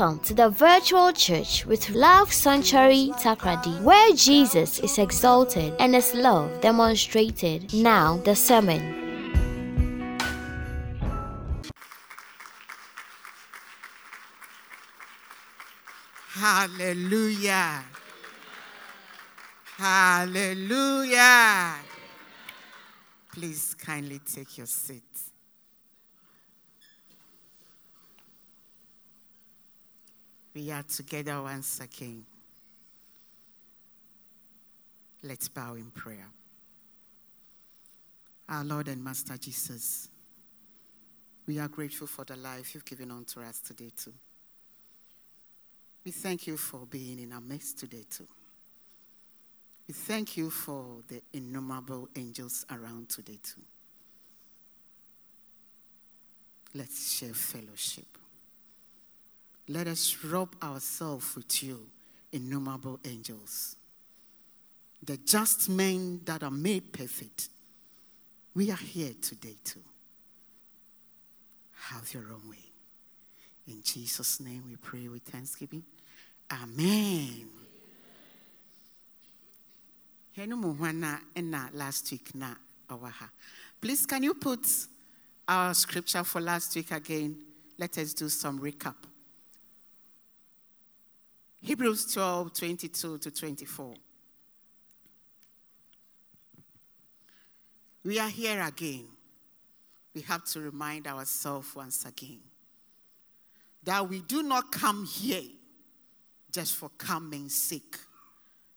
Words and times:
Welcome 0.00 0.20
to 0.20 0.32
the 0.32 0.48
virtual 0.48 1.12
church 1.12 1.66
with 1.66 1.90
Love 1.90 2.32
Sanctuary 2.32 3.12
Takoradi, 3.20 3.82
where 3.82 4.14
Jesus 4.14 4.78
is 4.78 4.96
exalted 4.96 5.74
and 5.78 5.94
his 5.94 6.14
love 6.14 6.58
demonstrated. 6.62 7.74
Now, 7.74 8.16
the 8.24 8.34
sermon. 8.34 8.80
Hallelujah. 16.32 17.84
Hallelujah. 19.76 21.74
Please 23.34 23.74
kindly 23.74 24.20
take 24.20 24.56
your 24.56 24.66
seat. 24.66 25.29
We 30.54 30.70
are 30.72 30.82
together 30.82 31.40
once 31.42 31.80
again. 31.80 32.24
Let's 35.22 35.48
bow 35.48 35.74
in 35.74 35.90
prayer. 35.90 36.26
Our 38.48 38.64
Lord 38.64 38.88
and 38.88 39.02
Master 39.02 39.36
Jesus, 39.36 40.08
we 41.46 41.58
are 41.60 41.68
grateful 41.68 42.08
for 42.08 42.24
the 42.24 42.36
life 42.36 42.74
you've 42.74 42.84
given 42.84 43.10
unto 43.10 43.40
us 43.40 43.60
today, 43.60 43.90
too. 43.96 44.14
We 46.04 46.10
thank 46.10 46.46
you 46.46 46.56
for 46.56 46.86
being 46.86 47.20
in 47.20 47.32
our 47.32 47.40
midst 47.40 47.78
today, 47.78 48.04
too. 48.10 48.26
We 49.86 49.94
thank 49.94 50.36
you 50.36 50.50
for 50.50 51.02
the 51.06 51.22
innumerable 51.32 52.08
angels 52.16 52.64
around 52.70 53.08
today, 53.08 53.38
too. 53.42 53.60
Let's 56.74 57.18
share 57.18 57.34
fellowship. 57.34 58.09
Let 59.70 59.86
us 59.86 60.16
rub 60.24 60.56
ourselves 60.60 61.36
with 61.36 61.62
you, 61.62 61.86
innumerable 62.32 62.98
angels. 63.04 63.76
The 65.00 65.16
just 65.16 65.68
men 65.68 66.22
that 66.24 66.42
are 66.42 66.50
made 66.50 66.92
perfect. 66.92 67.50
We 68.52 68.72
are 68.72 68.76
here 68.76 69.12
today 69.22 69.54
too. 69.62 69.84
Have 71.90 72.12
your 72.12 72.24
own 72.24 72.50
way. 72.50 72.64
In 73.68 73.80
Jesus' 73.84 74.40
name 74.40 74.64
we 74.66 74.74
pray 74.74 75.06
with 75.06 75.22
thanksgiving. 75.22 75.84
Amen. 76.50 77.46
last 81.74 82.10
week 82.10 82.34
na 82.34 82.54
Please, 83.80 84.04
can 84.04 84.24
you 84.24 84.34
put 84.34 84.66
our 85.46 85.72
scripture 85.74 86.24
for 86.24 86.40
last 86.40 86.74
week 86.74 86.90
again? 86.90 87.36
Let 87.78 87.96
us 87.98 88.12
do 88.14 88.28
some 88.28 88.58
recap. 88.58 88.96
Hebrews 91.62 92.12
12 92.14 92.54
22 92.54 93.18
to 93.18 93.30
24. 93.30 93.94
We 98.02 98.18
are 98.18 98.28
here 98.28 98.62
again. 98.62 99.04
We 100.14 100.22
have 100.22 100.44
to 100.46 100.60
remind 100.60 101.06
ourselves 101.06 101.74
once 101.74 102.04
again 102.06 102.40
that 103.84 104.08
we 104.08 104.22
do 104.22 104.42
not 104.42 104.72
come 104.72 105.04
here 105.06 105.42
just 106.50 106.76
for 106.76 106.90
coming 106.98 107.48
sake. 107.48 107.96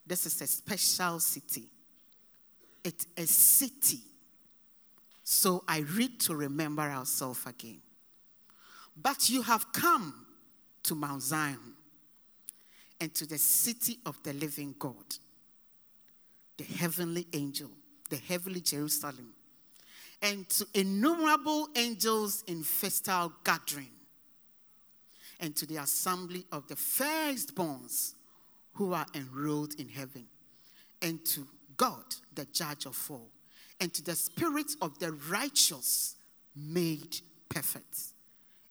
This 0.06 0.26
is 0.26 0.42
a 0.42 0.48
special 0.48 1.20
city. 1.20 1.64
It's 2.84 3.08
a 3.18 3.26
city. 3.26 4.02
So 5.24 5.64
I 5.68 5.80
read 5.80 6.20
to 6.22 6.36
remember 6.36 6.84
ourselves 6.84 7.46
again. 7.46 7.80
But 8.96 9.30
you 9.30 9.42
have 9.42 9.72
come 9.72 10.26
to 10.84 10.96
Mount 10.96 11.22
Zion 11.24 11.73
and 13.04 13.14
to 13.14 13.26
the 13.26 13.38
city 13.38 14.00
of 14.06 14.18
the 14.24 14.32
living 14.32 14.74
God, 14.80 14.96
the 16.56 16.64
heavenly 16.64 17.28
angel, 17.34 17.70
the 18.10 18.16
heavenly 18.16 18.62
Jerusalem, 18.62 19.34
and 20.22 20.48
to 20.48 20.66
innumerable 20.74 21.68
angels 21.76 22.46
in 22.48 22.64
festal 22.64 23.34
gathering, 23.44 23.92
and 25.42 25.54
to 25.54 25.66
the 25.66 25.76
assembly 25.76 26.46
of 26.54 26.66
the 26.70 26.76
firstborns 26.76 28.14
who 28.76 28.94
are 28.94 29.06
enrolled 29.14 29.74
in 29.74 29.90
heaven, 29.90 30.26
and 31.02 31.26
to 31.26 31.46
God, 31.76 32.06
the 32.34 32.46
judge 32.54 32.86
of 32.86 32.98
all, 33.12 33.32
and 33.82 33.94
to 33.96 34.02
the 34.02 34.16
spirits 34.16 34.78
of 34.82 34.98
the 35.00 35.12
righteous 35.12 36.16
made 36.56 37.20
perfect, 37.50 37.98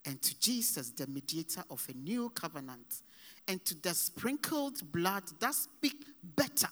and 0.07 0.23
to 0.23 0.41
Jesus, 0.41 0.89
the 0.89 1.07
mediator 1.07 1.65
of 1.69 1.87
a 1.91 1.93
new 1.93 2.31
covenant 2.31 3.03
and 3.49 3.65
to 3.65 3.75
the 3.83 3.95
sprinkled 3.95 4.93
blood 4.93 5.25
that 5.41 5.55
speak 5.55 6.05
better, 6.23 6.69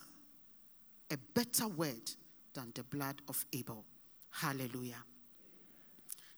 a 1.11 1.17
better 1.33 1.67
word 1.67 2.11
than 2.53 2.71
the 2.73 2.83
blood 2.83 3.21
of 3.27 3.45
Abel. 3.53 3.85
Hallelujah. 4.31 5.03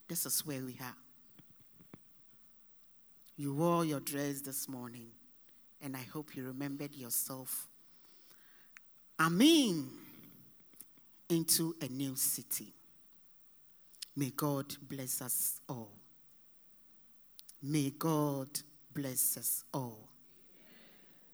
This 0.08 0.26
is 0.26 0.46
where 0.46 0.62
we 0.62 0.78
are. 0.82 0.96
You 3.36 3.54
wore 3.56 3.86
your 3.86 4.00
dress 4.00 4.42
this 4.42 4.70
morning, 4.70 5.08
and 5.82 5.96
I 5.96 6.06
hope 6.14 6.36
you 6.36 6.46
remembered 6.46 6.94
yourself. 6.96 7.68
Amen. 9.20 9.90
Into 11.30 11.76
a 11.82 11.88
new 11.88 12.16
city. 12.16 12.74
May 14.16 14.32
God 14.36 14.76
bless 14.88 15.22
us 15.22 15.62
all. 15.68 15.92
May 17.62 17.92
God 17.92 18.50
bless 18.94 19.38
us 19.38 19.64
all. 19.74 20.13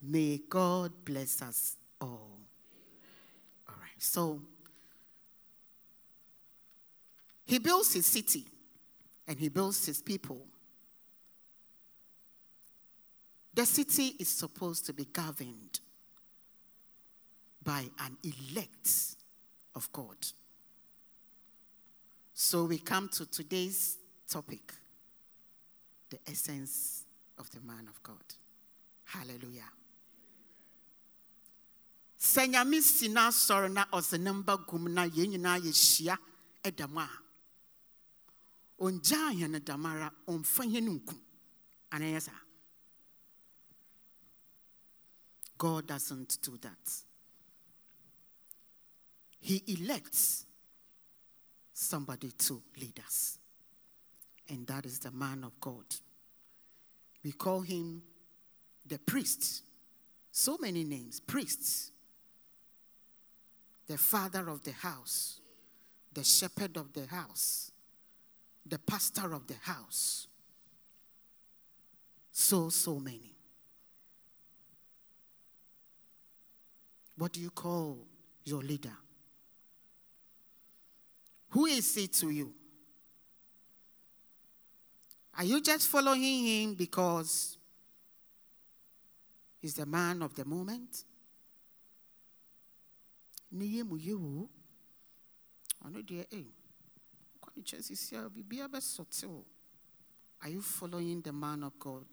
May 0.01 0.41
God 0.49 0.91
bless 1.03 1.41
us 1.41 1.75
all. 1.99 2.39
All 3.67 3.75
right. 3.75 3.89
So 3.97 4.41
he 7.45 7.59
builds 7.59 7.93
his 7.93 8.05
city 8.05 8.45
and 9.27 9.37
he 9.37 9.49
builds 9.49 9.85
his 9.85 10.01
people. 10.01 10.45
The 13.53 13.65
city 13.65 14.15
is 14.19 14.29
supposed 14.29 14.85
to 14.85 14.93
be 14.93 15.05
governed 15.05 15.81
by 17.61 17.85
an 17.99 18.17
elect 18.23 19.15
of 19.75 19.91
God. 19.91 20.15
So 22.33 22.65
we 22.65 22.77
come 22.77 23.09
to 23.09 23.25
today's 23.29 23.97
topic 24.29 24.73
the 26.09 26.19
essence 26.25 27.03
of 27.37 27.51
the 27.51 27.59
man 27.61 27.87
of 27.87 28.01
God. 28.01 28.23
Hallelujah 29.03 29.69
sɛ 32.19 32.47
nyame 32.47 32.81
si 32.81 33.07
no 33.07 33.21
asɔre 33.21 33.71
na 33.71 33.85
ɔsɛ 33.91 34.19
ne 34.19 34.31
mba 34.31 34.57
gum 34.67 34.93
na 34.93 35.05
yɛn 35.05 35.29
nyinaa 35.31 35.59
yɛhyia 35.59 36.17
dam 36.75 36.97
a 36.97 37.09
ɔngyaa 38.79 39.49
no 39.49 39.59
dam 39.59 39.85
ara 39.85 40.11
ɔmfa 40.27 40.63
yɛn 40.65 40.83
no 40.83 40.91
nku 40.99 41.15
anayɛ 41.91 42.21
saa? 42.21 42.41
God 45.57 45.87
doesn't 45.87 46.41
do 46.41 46.57
that. 46.57 47.03
He 49.41 49.61
elects 49.67 50.45
somebody 51.73 52.31
to 52.31 52.61
lead 52.79 52.99
us. 53.05 53.37
And 54.47 54.65
that 54.67 54.85
is 54.85 54.99
the 54.99 55.11
man 55.11 55.43
of 55.43 55.59
god. 55.59 55.85
We 57.23 57.33
call 57.33 57.61
him 57.61 58.01
the 58.85 58.99
priest. 58.99 59.63
So 60.31 60.57
many 60.59 60.83
names 60.83 61.19
priests 61.19 61.91
the 63.89 63.97
father 63.97 64.47
of 64.49 64.63
the 64.63 64.71
house, 64.71 65.41
the 66.13 66.23
shepherd 66.23 66.77
of 66.77 66.93
the 66.93 67.07
house, 67.07 67.71
the 68.63 68.77
pastor 68.77 69.33
of 69.33 69.47
the 69.47 69.55
house. 69.63 70.27
So, 72.31 72.69
so 72.69 72.99
many. 72.99 73.35
What 77.17 77.33
do 77.33 77.41
you 77.41 77.49
call 77.49 78.05
your 78.45 78.61
leader? 78.61 78.95
Who 81.49 81.65
is 81.65 81.95
he 81.95 82.07
to 82.07 82.29
you? 82.29 82.53
Are 85.35 85.43
you 85.43 85.61
just 85.61 85.87
following 85.87 86.21
him 86.21 86.75
because 86.75 87.57
he's 89.57 89.73
the 89.73 89.87
man 89.87 90.21
of 90.21 90.35
the 90.35 90.45
moment? 90.45 91.05
Ne 93.51 93.65
yɛ 93.65 93.83
mu 93.83 93.97
yɛ 93.97 94.15
o 94.15 94.49
ɔno 95.85 96.01
deɛ 96.01 96.27
eh 96.31 96.47
kwan 97.41 97.63
kyerɛ 97.63 97.83
sisi 97.83 98.15
a 98.15 98.29
biribiara 98.29 98.69
bɛsɔte 98.69 99.27
o 99.27 99.45
are 100.41 100.49
you 100.49 100.61
following 100.61 101.21
the 101.21 101.33
man 101.33 101.63
of 101.63 101.77
God 101.79 102.05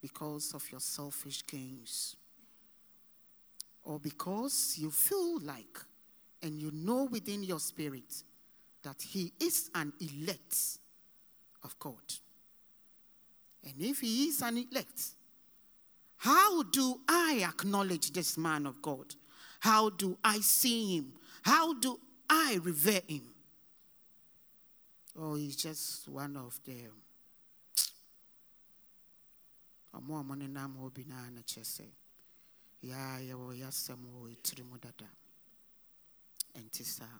because 0.00 0.54
of 0.54 0.70
your 0.70 0.80
selfish 0.80 1.44
gains? 1.46 2.16
Or 3.84 3.98
because 3.98 4.76
you 4.78 4.90
feel 4.90 5.40
like 5.40 5.78
and 6.40 6.60
you 6.60 6.70
know 6.72 7.04
within 7.04 7.42
your 7.42 7.58
spirit 7.58 8.22
that 8.82 9.00
he 9.02 9.32
is 9.40 9.70
an 9.74 9.92
elect 10.00 10.78
of 11.64 11.76
God? 11.78 11.94
And 13.64 13.74
if 13.78 14.00
he 14.00 14.26
is 14.26 14.42
an 14.42 14.58
elect, 14.58 15.02
how 16.18 16.62
do 16.64 17.00
I 17.08 17.44
acknowledge 17.48 18.12
this 18.12 18.38
man 18.38 18.66
of 18.66 18.80
God? 18.80 19.14
How 19.62 19.90
do 19.90 20.18
I 20.24 20.40
see 20.40 20.96
him? 20.96 21.12
How 21.42 21.72
do 21.74 21.96
I 22.28 22.58
revere 22.60 23.02
him? 23.06 23.22
Oh, 25.16 25.36
he's 25.36 25.54
just 25.54 26.08
one 26.08 26.36
of 26.36 26.58
them. 26.64 26.90
ɔmo 29.94 30.18
a 30.18 30.24
ɔmo 30.24 30.34
nenam 30.36 30.76
hɔ 30.80 30.92
bi 30.94 31.04
naa 31.06 31.30
na 31.30 31.42
kyerɛ 31.42 31.64
sɛ 31.64 31.86
yɛa 32.82 33.20
yɛwɔ 33.28 33.58
yɛasɛm 33.60 34.00
wɔ 34.10 34.32
etiri 34.34 34.64
mu 34.64 34.78
dada 34.78 35.08
ɛnti 36.54 36.84
saa 36.84 37.04
uh, 37.04 37.18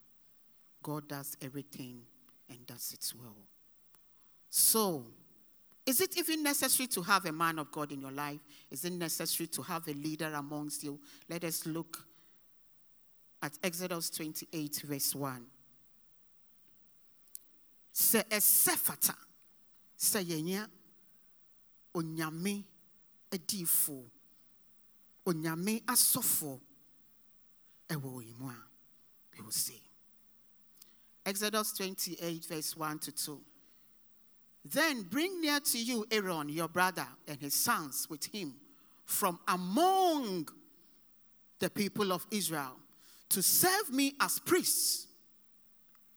god 0.83 1.07
does 1.07 1.37
everything 1.43 2.07
and 2.49 2.67
does 2.67 2.93
it 2.93 3.13
well 3.21 3.47
so 4.49 5.07
is 5.85 6.01
it 6.01 6.17
even 6.17 6.43
necessary 6.43 6.87
to 6.87 7.03
have 7.03 7.27
a 7.27 7.33
man 7.33 7.59
of 7.59 7.71
god 7.71 7.93
in 7.93 8.01
your 8.01 8.11
life 8.11 8.41
is 8.71 8.85
it 8.87 8.93
necessary 8.95 9.47
to 9.47 9.61
have 9.63 9.87
a 9.87 9.93
leader 9.93 10.33
amongst 10.35 10.83
you 10.83 10.99
let 11.29 11.45
us 11.45 11.67
look 11.67 12.07
at 13.43 13.59
exodus 13.63 14.11
28 14.11 14.83
verse 14.87 15.15
1 15.15 15.47
sɛ 17.93 18.25
ɛsɛ 18.29 18.77
fata 18.77 19.17
onyame 21.95 22.65
adiifo 23.31 24.11
onyame 25.27 25.83
asɔfo 25.85 26.61
ɛwɔ 27.89 28.25
yi 28.25 28.35
mu 28.39 28.49
a 28.49 28.69
we 29.35 29.43
will 29.43 29.51
see. 29.51 29.81
Exodus 31.25 31.73
28 31.73 32.45
verse 32.45 32.77
1 32.77 32.99
to 32.99 33.13
2 33.13 33.41
then 34.65 35.03
bring 35.03 35.41
near 35.41 35.59
to 35.61 35.79
you 35.79 36.07
aaron 36.11 36.49
your 36.49 36.69
brother 36.69 37.07
and 37.27 37.41
his 37.41 37.55
sons 37.55 38.09
with 38.09 38.25
him 38.27 38.55
from 39.05 39.39
among 39.49 40.49
the 41.59 41.69
people 41.71 42.13
of 42.13 42.27
israel 42.31 42.79
to 43.33 43.43
serve 43.43 43.91
me 43.91 44.15
as 44.21 44.39
priests 44.39 45.07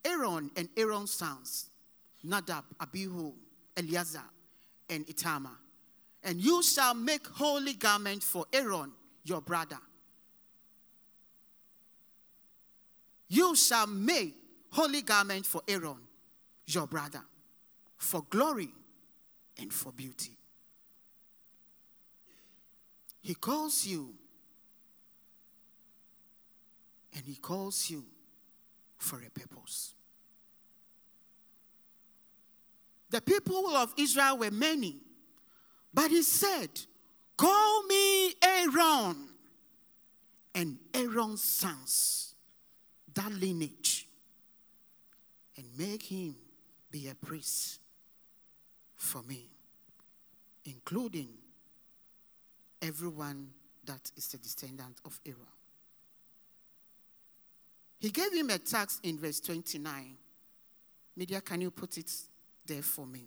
aaron 0.04 0.52
and 0.56 0.70
aaron's 0.78 1.12
sons 1.12 1.70
nadab 2.24 2.64
abihu 2.80 3.34
eleazar 3.78 4.30
and 4.90 5.10
ithamar 5.10 5.58
and 6.26 6.44
you 6.44 6.64
shall 6.64 6.96
make 6.96 7.28
holy 7.28 7.74
garment 7.74 8.24
for 8.24 8.46
Aaron, 8.52 8.92
your 9.24 9.42
brother. 9.42 9.78
You 13.28 13.56
shall 13.56 13.86
make 13.86 14.36
holy 14.72 15.04
garment 15.04 15.46
for 15.46 15.62
Aaron, 15.68 16.00
your 16.66 16.88
brother, 16.88 17.22
for 17.98 18.24
glory 18.28 18.70
and 19.60 19.72
for 19.72 19.92
beauty. 19.92 20.36
He 23.22 23.36
calls 23.36 23.86
you, 23.86 24.16
and 27.16 27.26
he 27.26 27.36
calls 27.36 27.90
you 27.90 28.04
for 28.98 29.22
a 29.26 29.30
purpose. 29.30 29.96
The 33.10 33.22
people 33.22 33.68
of 33.70 33.94
Israel 33.98 34.38
were 34.38 34.52
many, 34.52 34.98
but 35.94 36.12
he 36.12 36.22
said, 36.22 36.70
Call 37.38 37.84
me 37.84 38.34
Aaron 38.44 39.30
and 40.54 40.78
Aaron's 40.94 41.44
sons, 41.44 42.36
that 43.14 43.32
lineage, 43.32 44.08
and 45.58 45.66
make 45.78 46.04
him 46.04 46.36
be 46.92 47.08
a 47.08 47.16
priest 47.16 47.80
for 48.96 49.22
me, 49.24 49.50
including 50.66 51.30
everyone 52.82 53.50
that 53.86 54.12
is 54.18 54.34
a 54.34 54.38
descendant 54.38 55.00
of 55.06 55.20
Aaron. 55.26 55.55
He 58.00 58.10
gave 58.10 58.34
him 58.34 58.50
a 58.50 58.58
tax 58.58 59.00
in 59.04 59.18
verse 59.18 59.40
29. 59.40 60.18
Media, 61.16 61.42
can 61.42 61.62
you 61.62 61.72
put 61.72 61.98
it 61.98 62.12
there 62.66 62.82
for 62.82 63.06
me? 63.06 63.26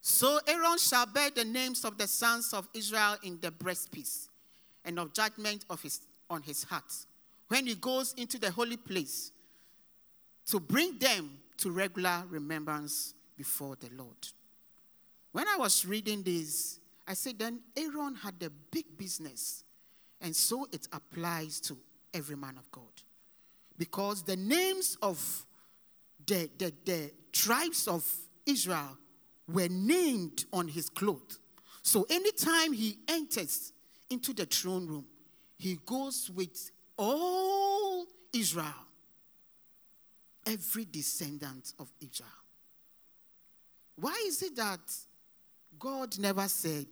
So 0.00 0.38
Aaron 0.46 0.78
shall 0.78 1.06
bear 1.06 1.30
the 1.30 1.44
names 1.44 1.84
of 1.84 1.98
the 1.98 2.06
sons 2.06 2.52
of 2.52 2.68
Israel 2.72 3.16
in 3.22 3.38
the 3.40 3.50
breastpiece 3.50 4.28
and 4.84 4.98
of 4.98 5.12
judgment 5.12 5.64
of 5.68 5.82
his, 5.82 6.00
on 6.30 6.42
his 6.42 6.62
heart 6.64 6.92
when 7.48 7.66
he 7.66 7.74
goes 7.74 8.14
into 8.14 8.38
the 8.38 8.50
holy 8.50 8.76
place 8.76 9.32
to 10.46 10.60
bring 10.60 10.98
them 10.98 11.38
to 11.58 11.70
regular 11.70 12.22
remembrance 12.28 13.14
before 13.36 13.76
the 13.76 13.88
Lord. 13.96 14.16
When 15.32 15.46
I 15.48 15.56
was 15.58 15.84
reading 15.84 16.22
this, 16.22 16.80
I 17.06 17.14
said, 17.14 17.38
then 17.38 17.60
Aaron 17.76 18.14
had 18.14 18.34
a 18.42 18.50
big 18.50 18.96
business. 18.96 19.64
And 20.20 20.34
so 20.34 20.66
it 20.72 20.88
applies 20.92 21.60
to 21.62 21.76
every 22.16 22.36
man 22.36 22.56
of 22.56 22.70
God. 22.72 22.84
Because 23.78 24.22
the 24.22 24.36
names 24.36 24.96
of 25.02 25.46
the, 26.26 26.48
the, 26.58 26.72
the 26.84 27.10
tribes 27.32 27.86
of 27.86 28.04
Israel 28.46 28.96
were 29.46 29.68
named 29.68 30.46
on 30.52 30.66
his 30.66 30.88
cloth. 30.88 31.38
So 31.82 32.06
anytime 32.08 32.72
he 32.72 32.98
enters 33.06 33.72
into 34.10 34.32
the 34.32 34.46
throne 34.46 34.86
room, 34.86 35.04
he 35.58 35.78
goes 35.84 36.30
with 36.34 36.70
all 36.98 38.06
Israel, 38.32 38.86
every 40.46 40.86
descendant 40.86 41.74
of 41.78 41.88
Israel. 42.00 42.30
Why 43.96 44.24
is 44.26 44.42
it 44.42 44.56
that 44.56 44.80
God 45.78 46.18
never 46.18 46.48
said, 46.48 46.86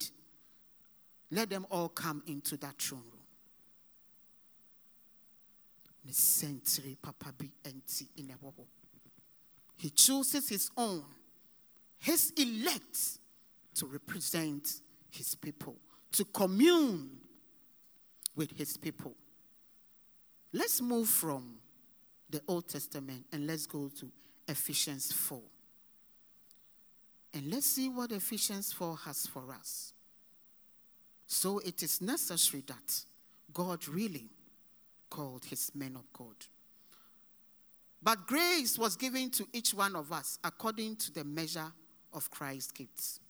let 1.30 1.50
them 1.50 1.66
all 1.70 1.88
come 1.88 2.22
into 2.26 2.56
that 2.58 2.80
throne 2.80 3.13
room? 8.56 8.68
He 9.76 9.90
chooses 9.90 10.48
his 10.48 10.70
own 10.76 11.04
his 12.04 12.34
elect 12.36 12.98
to 13.74 13.86
represent 13.86 14.82
his 15.10 15.34
people, 15.34 15.76
to 16.12 16.26
commune 16.26 17.08
with 18.36 18.50
his 18.58 18.76
people. 18.76 19.14
Let's 20.52 20.82
move 20.82 21.08
from 21.08 21.54
the 22.28 22.42
Old 22.46 22.68
Testament 22.68 23.24
and 23.32 23.46
let's 23.46 23.66
go 23.66 23.90
to 24.00 24.12
Ephesians 24.46 25.12
4. 25.12 25.40
And 27.32 27.50
let's 27.50 27.66
see 27.66 27.88
what 27.88 28.12
Ephesians 28.12 28.70
4 28.70 28.98
has 29.06 29.26
for 29.26 29.50
us. 29.54 29.94
So 31.26 31.58
it 31.60 31.82
is 31.82 32.02
necessary 32.02 32.64
that 32.66 33.04
God 33.54 33.88
really 33.88 34.28
called 35.14 35.44
his 35.44 35.70
men 35.76 35.94
of 35.94 36.12
God. 36.12 36.34
But 38.02 38.26
grace 38.26 38.76
was 38.76 38.96
given 38.96 39.30
to 39.30 39.46
each 39.52 39.72
one 39.72 39.94
of 39.94 40.10
us 40.10 40.40
according 40.42 40.96
to 40.96 41.12
the 41.12 41.22
measure 41.22 41.72
of 42.12 42.28
Christ's 42.32 42.72
gifts. 42.72 43.20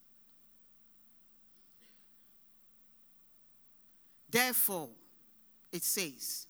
Therefore, 4.30 4.88
it 5.70 5.82
says, 5.82 6.46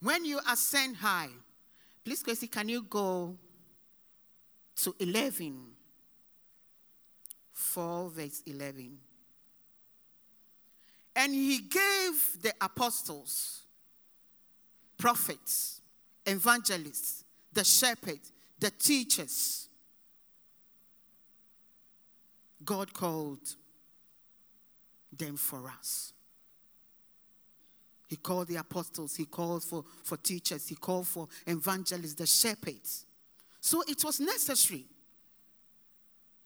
when 0.00 0.24
you 0.24 0.38
ascend 0.48 0.96
high, 0.96 1.30
please, 2.04 2.22
Chrissy, 2.22 2.46
can 2.46 2.68
you 2.68 2.82
go 2.82 3.36
to 4.76 4.94
11? 5.00 5.58
4 7.52 8.10
verse 8.10 8.42
11. 8.46 8.96
And 11.16 11.34
he 11.34 11.58
gave 11.58 12.40
the 12.40 12.54
apostles, 12.60 13.61
prophets, 15.02 15.80
evangelists, 16.24 17.24
the 17.52 17.64
shepherds, 17.64 18.30
the 18.60 18.70
teachers, 18.70 19.68
God 22.64 22.94
called 22.94 23.40
them 25.12 25.36
for 25.36 25.68
us. 25.68 26.12
He 28.08 28.14
called 28.14 28.46
the 28.46 28.54
apostles, 28.54 29.16
he 29.16 29.24
called 29.24 29.64
for, 29.64 29.84
for 30.04 30.16
teachers, 30.18 30.68
he 30.68 30.76
called 30.76 31.08
for 31.08 31.26
evangelists, 31.48 32.14
the 32.14 32.26
shepherds. 32.26 33.04
So 33.60 33.82
it 33.88 34.04
was 34.04 34.20
necessary 34.20 34.84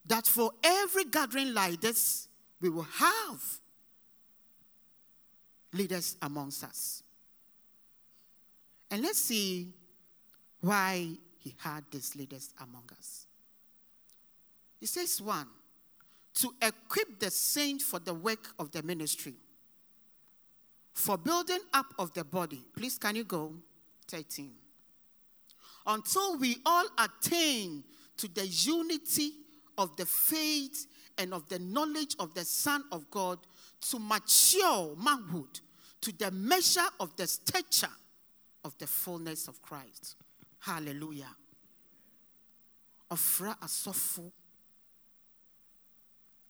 that 0.06 0.26
for 0.26 0.52
every 0.64 1.04
gathering 1.04 1.52
like 1.52 1.82
this, 1.82 2.26
we 2.62 2.70
will 2.70 2.84
have 2.84 3.42
leaders 5.75 6.16
amongst 6.22 6.64
us. 6.64 7.02
And 8.90 9.02
let's 9.02 9.18
see 9.18 9.72
why 10.60 11.08
he 11.38 11.54
had 11.58 11.84
these 11.90 12.14
leaders 12.16 12.50
among 12.60 12.84
us. 12.98 13.26
He 14.78 14.86
says, 14.86 15.20
one, 15.20 15.48
to 16.34 16.54
equip 16.60 17.18
the 17.18 17.30
saint 17.30 17.82
for 17.82 17.98
the 17.98 18.14
work 18.14 18.48
of 18.58 18.70
the 18.70 18.82
ministry, 18.82 19.34
for 20.92 21.16
building 21.16 21.60
up 21.72 21.86
of 21.98 22.12
the 22.14 22.24
body. 22.24 22.62
Please, 22.76 22.98
can 22.98 23.16
you 23.16 23.24
go? 23.24 23.54
13. 24.08 24.50
Until 25.86 26.38
we 26.38 26.56
all 26.66 26.86
attain 26.98 27.84
to 28.16 28.28
the 28.28 28.46
unity 28.46 29.32
of 29.78 29.96
the 29.96 30.06
faith 30.06 30.86
and 31.18 31.32
of 31.32 31.48
the 31.48 31.58
knowledge 31.58 32.16
of 32.18 32.34
the 32.34 32.44
Son 32.44 32.84
of 32.92 33.10
God 33.10 33.38
to 33.80 33.98
mature 33.98 34.94
manhood 34.96 35.60
to 36.00 36.12
the 36.12 36.30
measure 36.30 36.88
of 37.00 37.14
the 37.16 37.26
stature 37.26 37.88
of 38.66 38.76
the 38.78 38.87
fullness 38.87 39.46
of 39.46 39.62
Christ. 39.62 40.16
Hallelujah. 40.58 41.35
Ɔfra 43.08 43.56
asɔfo 43.61 44.32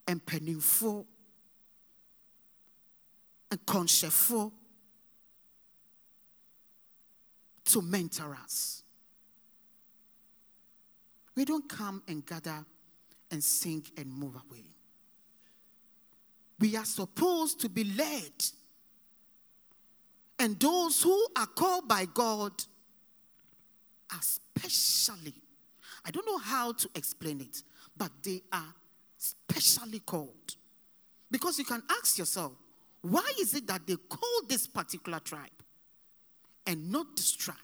mpanimfo 0.08 1.06
nkɔnhyɛfo 3.50 4.52
to 7.64 7.82
mentor 7.82 8.34
us. 8.42 8.82
We 11.34 11.44
don't 11.44 11.68
come 11.68 12.02
and 12.08 12.24
gather 12.24 12.64
and 13.30 13.44
sing 13.44 13.84
and 13.98 14.10
move 14.10 14.36
away. 14.36 14.64
We 16.58 16.76
are 16.76 16.86
supposed 16.86 17.60
to 17.60 17.68
be 17.68 17.84
led. 17.84 18.32
And 20.38 20.58
those 20.60 21.02
who 21.02 21.26
are 21.36 21.46
called 21.46 21.88
by 21.88 22.06
God 22.12 22.52
are 24.12 24.20
specially, 24.22 25.34
I 26.04 26.10
don't 26.10 26.26
know 26.26 26.38
how 26.38 26.72
to 26.72 26.90
explain 26.94 27.40
it, 27.40 27.62
but 27.96 28.10
they 28.22 28.42
are 28.52 28.74
specially 29.16 30.00
called. 30.00 30.56
Because 31.30 31.58
you 31.58 31.64
can 31.64 31.82
ask 31.90 32.18
yourself, 32.18 32.52
why 33.00 33.30
is 33.40 33.54
it 33.54 33.66
that 33.66 33.86
they 33.86 33.96
call 33.96 34.42
this 34.48 34.66
particular 34.66 35.20
tribe 35.20 35.48
and 36.66 36.90
not 36.90 37.16
this 37.16 37.32
tribe? 37.32 37.56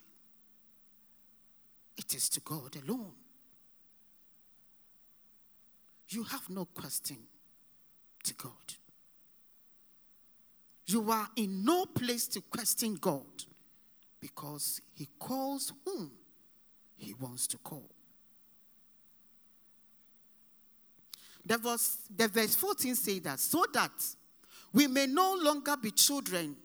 It 1.97 2.15
is 2.15 2.27
to 2.29 2.39
God 2.39 2.75
alone. 2.87 3.11
You 6.09 6.23
have 6.23 6.49
no 6.49 6.65
question 6.65 7.17
to 8.23 8.33
God. 8.33 8.51
You 10.85 11.09
are 11.11 11.27
in 11.35 11.63
no 11.63 11.85
place 11.85 12.27
to 12.29 12.41
question 12.41 12.95
God 12.95 13.23
because 14.19 14.81
He 14.93 15.07
calls 15.17 15.71
whom 15.85 16.11
He 16.95 17.13
wants 17.13 17.47
to 17.47 17.57
call. 17.57 17.89
The 21.45 21.57
verse, 21.57 21.97
the 22.15 22.27
verse 22.27 22.55
14 22.55 22.95
says 22.95 23.21
that 23.21 23.39
so 23.39 23.65
that 23.73 23.91
we 24.71 24.87
may 24.87 25.07
no 25.07 25.35
longer 25.35 25.75
be 25.77 25.91
children 25.91 26.55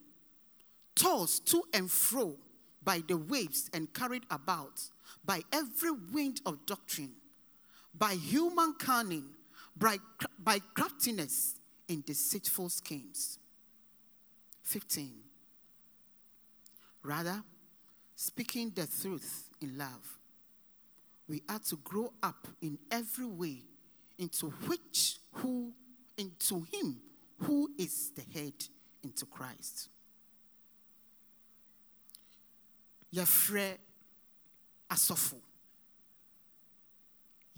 tossed 0.94 1.46
to 1.46 1.62
and 1.74 1.90
fro 1.90 2.36
by 2.82 3.02
the 3.06 3.16
waves 3.16 3.68
and 3.74 3.92
carried 3.92 4.24
about 4.30 4.80
by 5.24 5.42
every 5.52 5.90
wind 5.90 6.40
of 6.46 6.64
doctrine, 6.64 7.12
by 7.96 8.14
human 8.14 8.74
cunning, 8.74 9.24
by, 9.76 9.98
by 10.38 10.58
craftiness 10.74 11.56
in 11.88 12.02
deceitful 12.06 12.68
schemes. 12.68 13.38
15. 14.68 15.10
Rather, 17.02 17.42
speaking 18.14 18.70
the 18.74 18.86
truth 19.00 19.48
in 19.62 19.78
love, 19.78 20.18
we 21.26 21.42
are 21.48 21.58
to 21.58 21.76
grow 21.76 22.12
up 22.22 22.46
in 22.60 22.78
every 22.90 23.24
way 23.24 23.62
into 24.18 24.46
which 24.66 25.16
who 25.32 25.72
into 26.18 26.66
him 26.70 27.00
who 27.38 27.70
is 27.78 28.10
the 28.10 28.22
head 28.38 28.52
into 29.02 29.24
Christ. 29.24 29.88
Yɛfrɛ 33.14 33.78
asɔfo, 34.90 35.40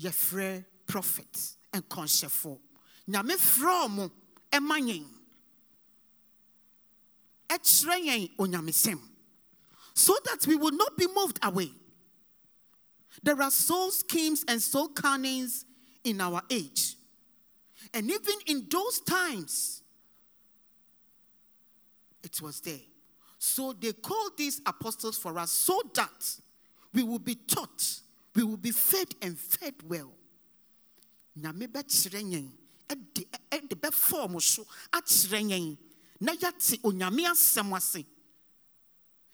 yɛfrɛ 0.00 0.64
prophet 0.86 1.56
nkɔnhyɛfo. 1.72 2.60
Nyame 3.08 3.32
frɛ 3.36 3.88
ɔmo 3.88 4.10
ɛma 4.52 4.78
yɛn. 4.78 5.19
So 9.94 10.16
that 10.24 10.46
we 10.46 10.56
will 10.56 10.72
not 10.72 10.96
be 10.96 11.06
moved 11.14 11.38
away. 11.42 11.70
There 13.22 13.40
are 13.42 13.50
soul 13.50 13.90
schemes 13.90 14.44
and 14.48 14.62
soul 14.62 14.88
cannings 14.88 15.64
in 16.04 16.20
our 16.20 16.42
age. 16.50 16.94
And 17.92 18.10
even 18.10 18.34
in 18.46 18.66
those 18.70 19.00
times, 19.00 19.82
it 22.22 22.40
was 22.40 22.60
there. 22.60 22.78
So 23.38 23.72
they 23.72 23.92
called 23.92 24.32
these 24.36 24.60
apostles 24.64 25.18
for 25.18 25.38
us 25.38 25.50
so 25.50 25.80
that 25.94 26.36
we 26.92 27.02
will 27.02 27.18
be 27.18 27.34
taught, 27.34 28.00
we 28.34 28.44
will 28.44 28.56
be 28.56 28.70
fed 28.70 29.08
and 29.22 29.38
fed 29.38 29.74
well. 29.88 30.12
nyame 31.38 31.66
bɛkyerɛ 31.68 32.20
yɛn 32.22 32.50
ɛde 33.50 33.74
bɛfɔɔ 33.80 34.30
mo 34.30 34.38
so 34.40 34.66
yɛn 34.92 35.78
na 36.20 36.32
yɛate 36.32 36.80
onyame 36.82 37.24
asɛm 37.26 37.72
ase. 37.76 38.04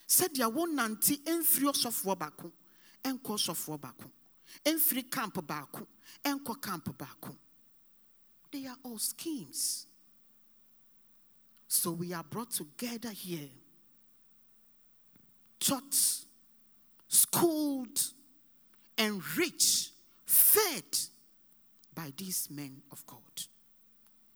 Sɛdeɛ 0.06 0.46
wonante 0.52 1.18
mfiri 1.24 1.66
ɔsɔfoɔ 1.72 2.18
baako 2.18 2.52
ɛnkɔ 3.02 3.30
ɔsɔfoɔ 3.34 3.80
baako. 3.80 4.10
Mfiri 4.64 5.10
camp 5.10 5.34
baako 5.46 5.86
ɛnkɔ 6.24 6.62
camp 6.62 6.96
baako. 6.96 7.36
They 8.50 8.66
are 8.66 8.78
all 8.84 8.98
schemes. 8.98 9.86
So 11.68 11.90
we 11.92 12.12
are 12.12 12.22
brought 12.22 12.52
together 12.52 13.10
here. 13.10 13.50
Taught 15.58 16.24
schooled 17.08 18.12
enriched 18.96 19.90
fed 20.24 20.98
by 21.92 22.12
these 22.16 22.48
men 22.50 22.82
of 22.92 23.04
God. 23.06 23.42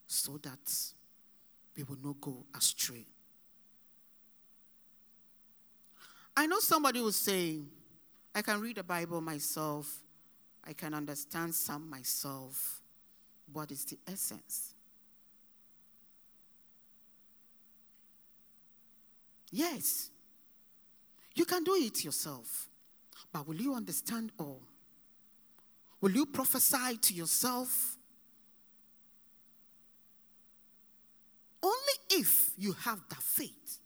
So 0.07 0.39
that 0.39 0.93
we 1.81 1.97
will 1.97 2.03
not 2.03 2.21
go 2.21 2.45
astray. 2.55 3.07
I 6.37 6.47
know 6.47 6.59
somebody 6.61 7.01
will 7.01 7.13
say, 7.13 7.59
I 8.35 8.43
can 8.43 8.61
read 8.61 8.77
the 8.77 8.83
Bible 8.83 9.21
myself, 9.21 10.01
I 10.65 10.73
can 10.73 10.95
understand 10.95 11.55
some 11.55 11.89
myself. 11.89 12.81
What 13.53 13.73
is 13.73 13.85
the 13.85 13.99
essence? 14.07 14.75
Yes, 19.51 20.11
you 21.35 21.45
can 21.45 21.65
do 21.65 21.75
it 21.75 22.05
yourself, 22.05 22.69
but 23.33 23.47
will 23.49 23.57
you 23.57 23.75
understand 23.75 24.31
all? 24.39 24.61
Will 26.01 26.13
you 26.13 26.27
prophesy 26.27 26.97
to 27.03 27.15
yourself? 27.15 27.97
Only 31.63 31.77
if 32.11 32.51
you 32.57 32.73
have 32.73 33.01
that 33.09 33.23
faith. 33.23 33.79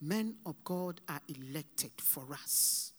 Men 0.00 0.36
of 0.44 0.62
God 0.62 1.00
are 1.08 1.20
elected 1.28 1.92
for 1.98 2.24
us. 2.32 2.92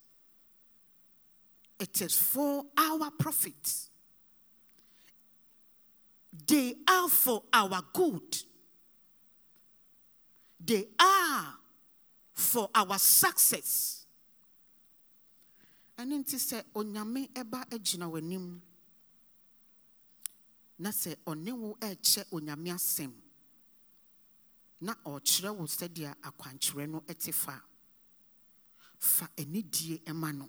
It 1.79 2.01
is 2.01 2.15
for 2.17 2.65
our 2.77 3.12
profit. 3.12 3.88
They 6.48 6.75
are 6.89 7.08
for 7.08 7.44
our 7.53 7.82
good. 7.94 8.38
They 10.63 10.86
are 11.00 11.53
for 12.34 12.70
our 12.74 12.98
success. 12.98 14.06
ɛno 15.98 16.15
nti 16.22 16.38
sɛ 16.38 16.58
onyame 16.75 17.22
ɛba 17.34 17.60
gyina 17.86 18.06
w'anim 18.06 18.62
na 20.79 20.89
sɛ 20.91 21.15
ɔne 21.25 21.51
wo 21.60 21.77
ɛrekyɛ 21.79 22.25
onyame 22.31 22.72
asɛm 22.72 23.13
na 24.81 24.93
ɔrekyerɛ 25.05 25.55
wo 25.57 25.65
sɛdeɛ 25.65 26.15
akwankyerɛ 26.22 26.89
no 26.89 27.00
te 27.01 27.31
fa. 27.31 27.62
Fa 29.00 29.29
anidie 29.38 30.01
ɛma 30.03 30.36
no 30.36 30.48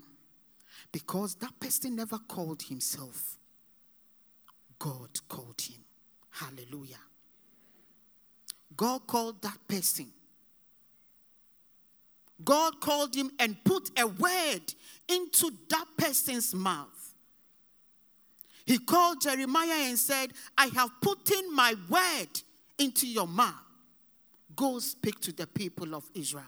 because 0.92 1.34
that 1.36 1.58
person 1.60 1.96
never 1.96 2.18
called 2.18 2.62
himself. 2.62 3.36
God 4.78 5.10
called 5.28 5.60
him. 5.60 5.84
Hallelujah. 6.30 7.00
God 8.76 9.06
called 9.06 9.42
that 9.42 9.58
person. 9.66 10.12
God 12.44 12.80
called 12.80 13.14
him 13.14 13.30
and 13.38 13.62
put 13.64 13.90
a 13.98 14.06
word 14.06 14.74
into 15.08 15.50
that 15.68 15.86
person's 15.96 16.54
mouth. 16.54 16.97
He 18.68 18.78
called 18.78 19.22
Jeremiah 19.22 19.88
and 19.88 19.98
said, 19.98 20.28
I 20.56 20.66
have 20.66 20.90
put 21.00 21.30
in 21.30 21.54
my 21.54 21.74
word 21.88 22.28
into 22.78 23.08
your 23.08 23.26
mouth. 23.26 23.54
Go 24.54 24.78
speak 24.78 25.18
to 25.22 25.32
the 25.32 25.46
people 25.46 25.94
of 25.94 26.04
Israel. 26.14 26.44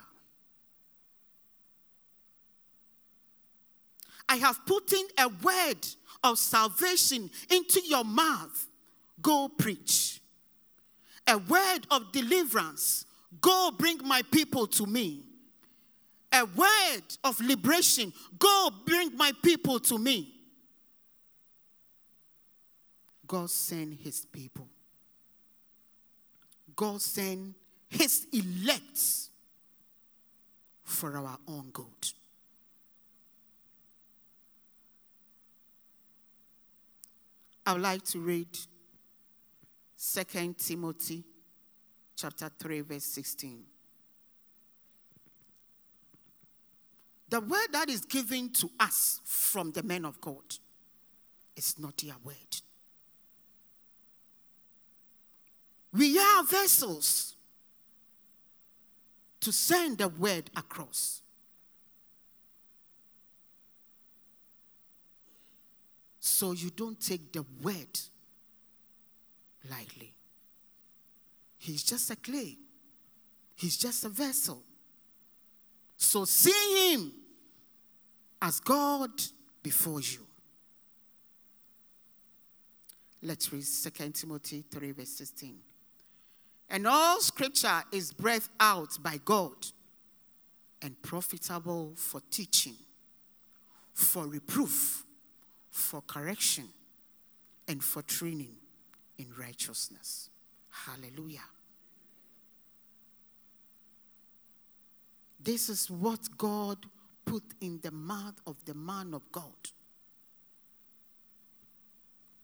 I 4.28 4.36
have 4.36 4.64
put 4.66 4.92
in 4.92 5.06
a 5.18 5.28
word 5.28 5.86
of 6.22 6.38
salvation 6.38 7.30
into 7.50 7.80
your 7.80 8.04
mouth. 8.04 8.68
Go 9.22 9.48
preach. 9.48 10.20
A 11.26 11.38
word 11.38 11.86
of 11.90 12.12
deliverance. 12.12 13.06
Go 13.40 13.70
bring 13.76 14.06
my 14.06 14.20
people 14.30 14.66
to 14.66 14.84
me 14.84 15.24
a 16.32 16.44
word 16.44 17.02
of 17.24 17.40
liberation. 17.40 18.12
Go 18.38 18.70
bring 18.84 19.16
my 19.16 19.32
people 19.42 19.80
to 19.80 19.98
me. 19.98 20.34
God 23.30 23.48
sent 23.48 23.94
his 24.00 24.24
people. 24.24 24.66
God 26.74 27.00
sent 27.00 27.54
his 27.88 28.26
elect 28.32 29.00
for 30.82 31.16
our 31.16 31.38
own 31.46 31.70
good. 31.72 31.86
I 37.64 37.74
would 37.74 37.82
like 37.82 38.04
to 38.06 38.18
read 38.18 38.48
2 39.96 40.54
Timothy 40.58 41.22
chapter 42.16 42.50
3 42.58 42.80
verse 42.80 43.04
16. 43.04 43.62
The 47.28 47.40
word 47.40 47.68
that 47.70 47.88
is 47.90 48.04
given 48.04 48.52
to 48.54 48.68
us 48.80 49.20
from 49.22 49.70
the 49.70 49.84
men 49.84 50.04
of 50.04 50.20
God 50.20 50.56
is 51.54 51.78
not 51.78 51.96
their 51.98 52.16
word. 52.24 52.60
We 55.92 56.18
are 56.18 56.44
vessels 56.44 57.34
to 59.40 59.52
send 59.52 59.98
the 59.98 60.08
word 60.08 60.50
across. 60.56 61.22
So 66.20 66.52
you 66.52 66.70
don't 66.70 67.00
take 67.00 67.32
the 67.32 67.44
word 67.62 67.98
lightly. 69.68 70.14
He's 71.58 71.82
just 71.82 72.10
a 72.10 72.16
clay, 72.16 72.56
he's 73.56 73.76
just 73.76 74.04
a 74.04 74.08
vessel. 74.08 74.62
So 75.96 76.24
see 76.24 76.94
him 76.94 77.12
as 78.40 78.58
God 78.60 79.10
before 79.62 80.00
you. 80.00 80.26
Let's 83.22 83.52
read 83.52 83.64
2 83.64 84.10
Timothy 84.12 84.64
3, 84.70 84.92
verse 84.92 85.10
16. 85.10 85.58
And 86.70 86.86
all 86.86 87.20
scripture 87.20 87.82
is 87.92 88.12
breathed 88.12 88.48
out 88.60 88.96
by 89.02 89.18
God 89.24 89.66
and 90.80 91.00
profitable 91.02 91.92
for 91.96 92.22
teaching, 92.30 92.76
for 93.92 94.26
reproof, 94.26 95.04
for 95.70 96.00
correction, 96.00 96.68
and 97.66 97.82
for 97.82 98.02
training 98.02 98.54
in 99.18 99.26
righteousness. 99.38 100.30
Hallelujah. 100.70 101.40
This 105.42 105.68
is 105.68 105.90
what 105.90 106.20
God 106.38 106.78
put 107.24 107.42
in 107.60 107.80
the 107.82 107.90
mouth 107.90 108.40
of 108.46 108.64
the 108.64 108.74
man 108.74 109.12
of 109.12 109.30
God. 109.32 109.70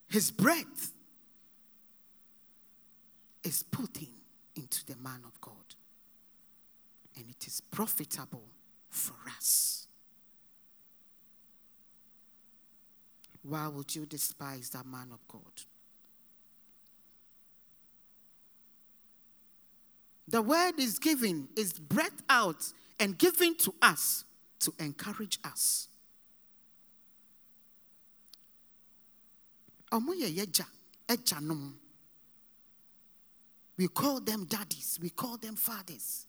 His 0.09 0.31
breath 0.31 0.93
is 3.47 3.63
put 3.63 3.97
in 3.99 4.09
into 4.57 4.85
the 4.85 4.97
man 4.97 5.21
of 5.25 5.41
God. 5.41 5.55
And 7.17 7.27
it 7.31 7.47
is 7.47 7.61
profitable 7.61 8.49
for 8.91 9.15
us. 9.37 9.87
Why 13.43 13.69
would 13.69 13.95
you 13.95 14.05
despise 14.05 14.71
that 14.71 14.85
man 14.85 15.11
of 15.13 15.21
God? 15.29 15.63
The 20.27 20.43
word 20.43 20.81
is 20.81 20.99
given, 20.99 21.49
is 21.57 21.73
breathed 21.73 22.25
out 22.29 22.73
and 22.99 23.17
given 23.17 23.57
to 23.59 23.73
us 23.81 24.25
to 24.59 24.75
encourage 24.81 25.39
us. 25.45 25.87
We 33.77 33.89
call 33.89 34.21
them 34.21 34.45
daddies. 34.45 34.99
We 35.03 35.11
call 35.11 35.37
them 35.37 35.57
fathers. 35.57 36.27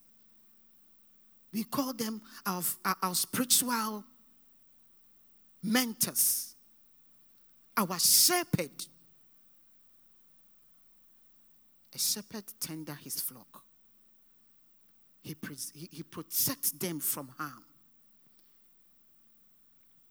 We 1.54 1.64
call 1.64 1.94
them 1.94 2.22
our, 2.46 2.62
our, 3.02 3.16
spiritual 3.16 4.04
mentors, 5.64 6.56
our 7.76 7.98
shepherd. 8.00 8.72
A 11.96 11.98
shepherd 11.98 12.44
tender 12.60 12.98
his 13.02 13.22
flock. 13.22 13.64
He, 15.24 15.36
he, 15.74 15.90
he 15.92 16.04
protects 16.04 16.72
them 16.72 17.00
from 17.00 17.30
harm. 17.38 17.64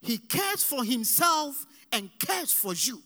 He 0.01 0.19
cares 0.19 0.63
for 0.63 0.85
himself 0.85 1.67
and 1.93 2.11
cares 2.19 2.53
for 2.53 2.75
you. 2.75 3.03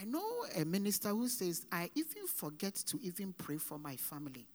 I 0.00 0.04
know 0.04 0.46
a 0.56 0.64
minister 0.64 1.10
who 1.10 1.28
says, 1.28 1.66
I 1.70 1.90
even 1.94 2.26
forget 2.26 2.74
to 2.74 2.98
even 3.02 3.32
pray 3.32 3.58
for 3.58 3.78
my 3.78 3.96
family. 3.96 4.46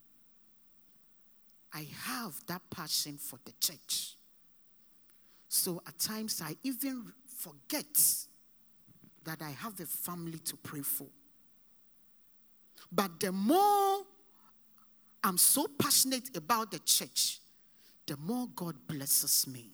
I 1.74 1.86
have 2.06 2.34
that 2.48 2.62
passion 2.70 3.18
for 3.18 3.38
the 3.46 3.52
church. 3.60 4.16
So 5.48 5.82
at 5.88 5.98
times 6.00 6.42
I 6.44 6.56
even 6.64 7.14
forget 7.26 7.86
that 9.26 9.42
I 9.42 9.52
have 9.52 9.80
a 9.80 9.86
family 9.86 10.40
to 10.40 10.58
pray 10.58 10.82
for. 10.82 11.08
But 12.92 13.20
the 13.20 13.32
more 13.32 14.04
I'm 15.24 15.38
so 15.38 15.68
passionate 15.68 16.36
about 16.36 16.72
the 16.72 16.80
church, 16.80 17.40
the 18.06 18.16
more 18.18 18.48
God 18.56 18.76
blesses 18.88 19.46
me. 19.48 19.70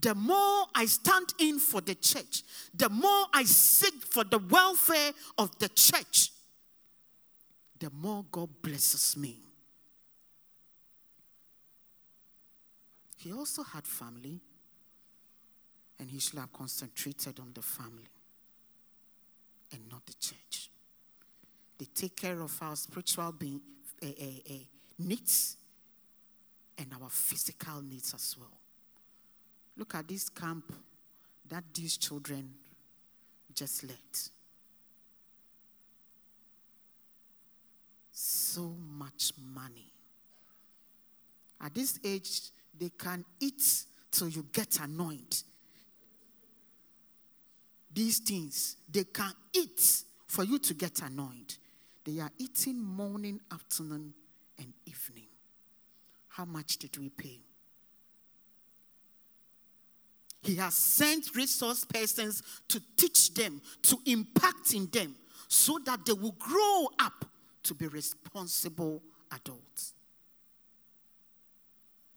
The 0.00 0.14
more 0.14 0.66
I 0.74 0.86
stand 0.86 1.34
in 1.38 1.58
for 1.58 1.80
the 1.80 1.94
church, 1.94 2.42
the 2.74 2.88
more 2.88 3.26
I 3.32 3.44
seek 3.44 3.94
for 4.04 4.24
the 4.24 4.38
welfare 4.38 5.12
of 5.38 5.58
the 5.58 5.68
church, 5.68 6.30
the 7.78 7.90
more 7.90 8.24
God 8.30 8.48
blesses 8.62 9.16
me. 9.16 9.38
He 13.16 13.32
also 13.32 13.62
had 13.62 13.86
family, 13.86 14.40
and 15.98 16.10
he 16.10 16.18
should 16.18 16.38
have 16.38 16.52
concentrated 16.52 17.40
on 17.40 17.52
the 17.54 17.62
family 17.62 18.08
and 19.72 19.80
not 19.90 20.04
the 20.06 20.14
church. 20.14 20.70
They 21.78 21.86
take 21.86 22.16
care 22.16 22.40
of 22.40 22.56
our 22.62 22.76
spiritual 22.76 23.32
being, 23.32 23.60
uh, 24.02 24.06
uh, 24.06 24.54
uh, 24.54 24.58
needs 24.98 25.56
and 26.78 26.92
our 27.00 27.10
physical 27.10 27.82
needs 27.82 28.14
as 28.14 28.36
well. 28.38 28.58
Look 29.76 29.94
at 29.94 30.08
this 30.08 30.28
camp 30.28 30.72
that 31.48 31.64
these 31.74 31.96
children 31.96 32.54
just 33.54 33.84
left. 33.84 34.30
So 38.12 38.74
much 38.98 39.32
money. 39.54 39.90
At 41.60 41.74
this 41.74 41.98
age, 42.04 42.40
they 42.78 42.90
can 42.90 43.24
eat 43.40 43.84
till 44.10 44.28
you 44.28 44.46
get 44.52 44.78
annoyed. 44.80 45.36
These 47.92 48.18
things, 48.18 48.76
they 48.90 49.04
can 49.04 49.32
eat 49.54 50.02
for 50.26 50.44
you 50.44 50.58
to 50.58 50.74
get 50.74 51.00
annoyed. 51.00 51.54
They 52.04 52.20
are 52.20 52.30
eating 52.38 52.78
morning, 52.78 53.40
afternoon, 53.52 54.12
and 54.58 54.72
evening. 54.84 55.26
How 56.28 56.44
much 56.44 56.76
did 56.76 56.96
we 56.98 57.08
pay? 57.08 57.40
He 60.46 60.54
has 60.56 60.74
sent 60.74 61.34
resource 61.34 61.84
persons 61.84 62.40
to 62.68 62.80
teach 62.96 63.34
them, 63.34 63.60
to 63.82 63.98
impact 64.06 64.74
in 64.74 64.86
them, 64.86 65.16
so 65.48 65.80
that 65.84 66.06
they 66.06 66.12
will 66.12 66.36
grow 66.38 66.86
up 67.00 67.24
to 67.64 67.74
be 67.74 67.88
responsible 67.88 69.02
adults. 69.32 69.94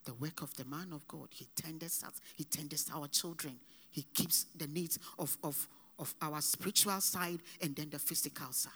The 0.06 0.14
work 0.14 0.44
of 0.44 0.54
the 0.54 0.66
man 0.66 0.90
of 0.94 1.08
God, 1.08 1.30
he 1.32 1.48
tenders 1.56 2.04
us, 2.06 2.22
he 2.36 2.44
tenders 2.44 2.92
our 2.94 3.08
children, 3.08 3.56
he 3.90 4.04
keeps 4.14 4.46
the 4.56 4.68
needs 4.68 5.00
of, 5.18 5.36
of, 5.44 5.68
of 5.98 6.14
our 6.22 6.40
spiritual 6.42 7.02
side 7.02 7.40
and 7.64 7.76
then 7.76 7.90
the 7.90 7.98
physical 7.98 8.52
side. 8.52 8.74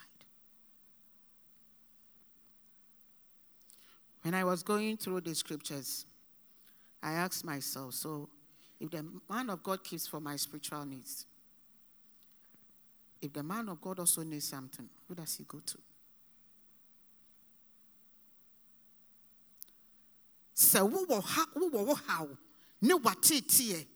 When 4.22 4.34
I 4.34 4.42
was 4.42 4.64
going 4.64 4.96
through 4.96 5.20
the 5.20 5.34
scriptures, 5.36 6.06
I 7.00 7.12
asked 7.12 7.44
myself, 7.44 7.94
so 7.94 8.28
if 8.80 8.90
the 8.90 9.04
man 9.30 9.50
of 9.50 9.62
God 9.62 9.82
keeps 9.82 10.06
for 10.06 10.20
my 10.20 10.36
spiritual 10.36 10.84
needs, 10.84 11.26
if 13.22 13.32
the 13.32 13.42
man 13.42 13.68
of 13.68 13.80
God 13.80 14.00
also 14.00 14.22
needs 14.22 14.48
something, 14.48 14.88
who 15.08 15.14
does 15.14 15.36
he 15.36 15.44
go 15.44 15.60
to? 15.64 15.78
sɛ 20.54 20.80
wowɔ 20.88 21.22
ha 21.22 21.46
wowɔ 21.54 21.86
wo 21.86 21.94
haw 21.94 22.28
ne 22.80 22.94
wateeteɛ 22.94 23.86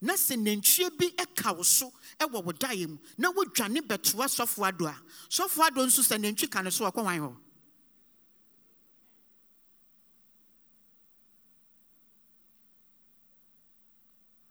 na 0.00 0.14
sɛ 0.14 0.36
nantwie 0.36 0.90
bi 0.98 1.10
ka 1.34 1.52
wo 1.52 1.62
so 1.62 1.92
wɔ 2.18 2.44
wo 2.44 2.52
daeɛ 2.52 2.88
mu 2.88 2.98
na 3.16 3.30
wodwane 3.32 3.80
bɛtoa 3.80 4.26
sɔfo 4.26 4.66
ado 4.68 4.86
a 4.86 4.96
sɔfo 5.28 5.66
ado 5.66 5.86
nso 5.86 6.02
sɛ 6.02 6.18
nantwi 6.20 6.50
ka 6.50 6.62
ne 6.62 6.70
so 6.70 6.90
ɔkɔ 6.90 7.04
wan 7.04 7.20
hɔ 7.20 7.36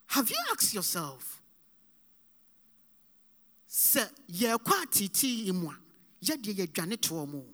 Have 0.09 0.29
you 0.29 0.37
asked 0.51 0.73
yourself? 0.73 1.41
Sɛ 3.69 4.09
yɛrekɔ 4.27 4.73
atete 4.83 5.27
yi 5.45 5.51
mu 5.51 5.69
a, 5.69 5.77
yɛdeɛ 6.23 6.55
yɛdwane 6.57 6.99
to 6.99 7.13
ɔmo 7.13 7.45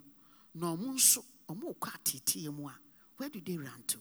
na 0.54 0.74
ɔmo 0.74 0.94
nso 0.94 1.22
ɔmo 1.48 1.76
rekɔ 1.78 2.36
yi 2.36 2.48
mu 2.48 2.70
where 3.18 3.28
do 3.28 3.40
they 3.40 3.58
run 3.58 3.82
to? 3.86 3.98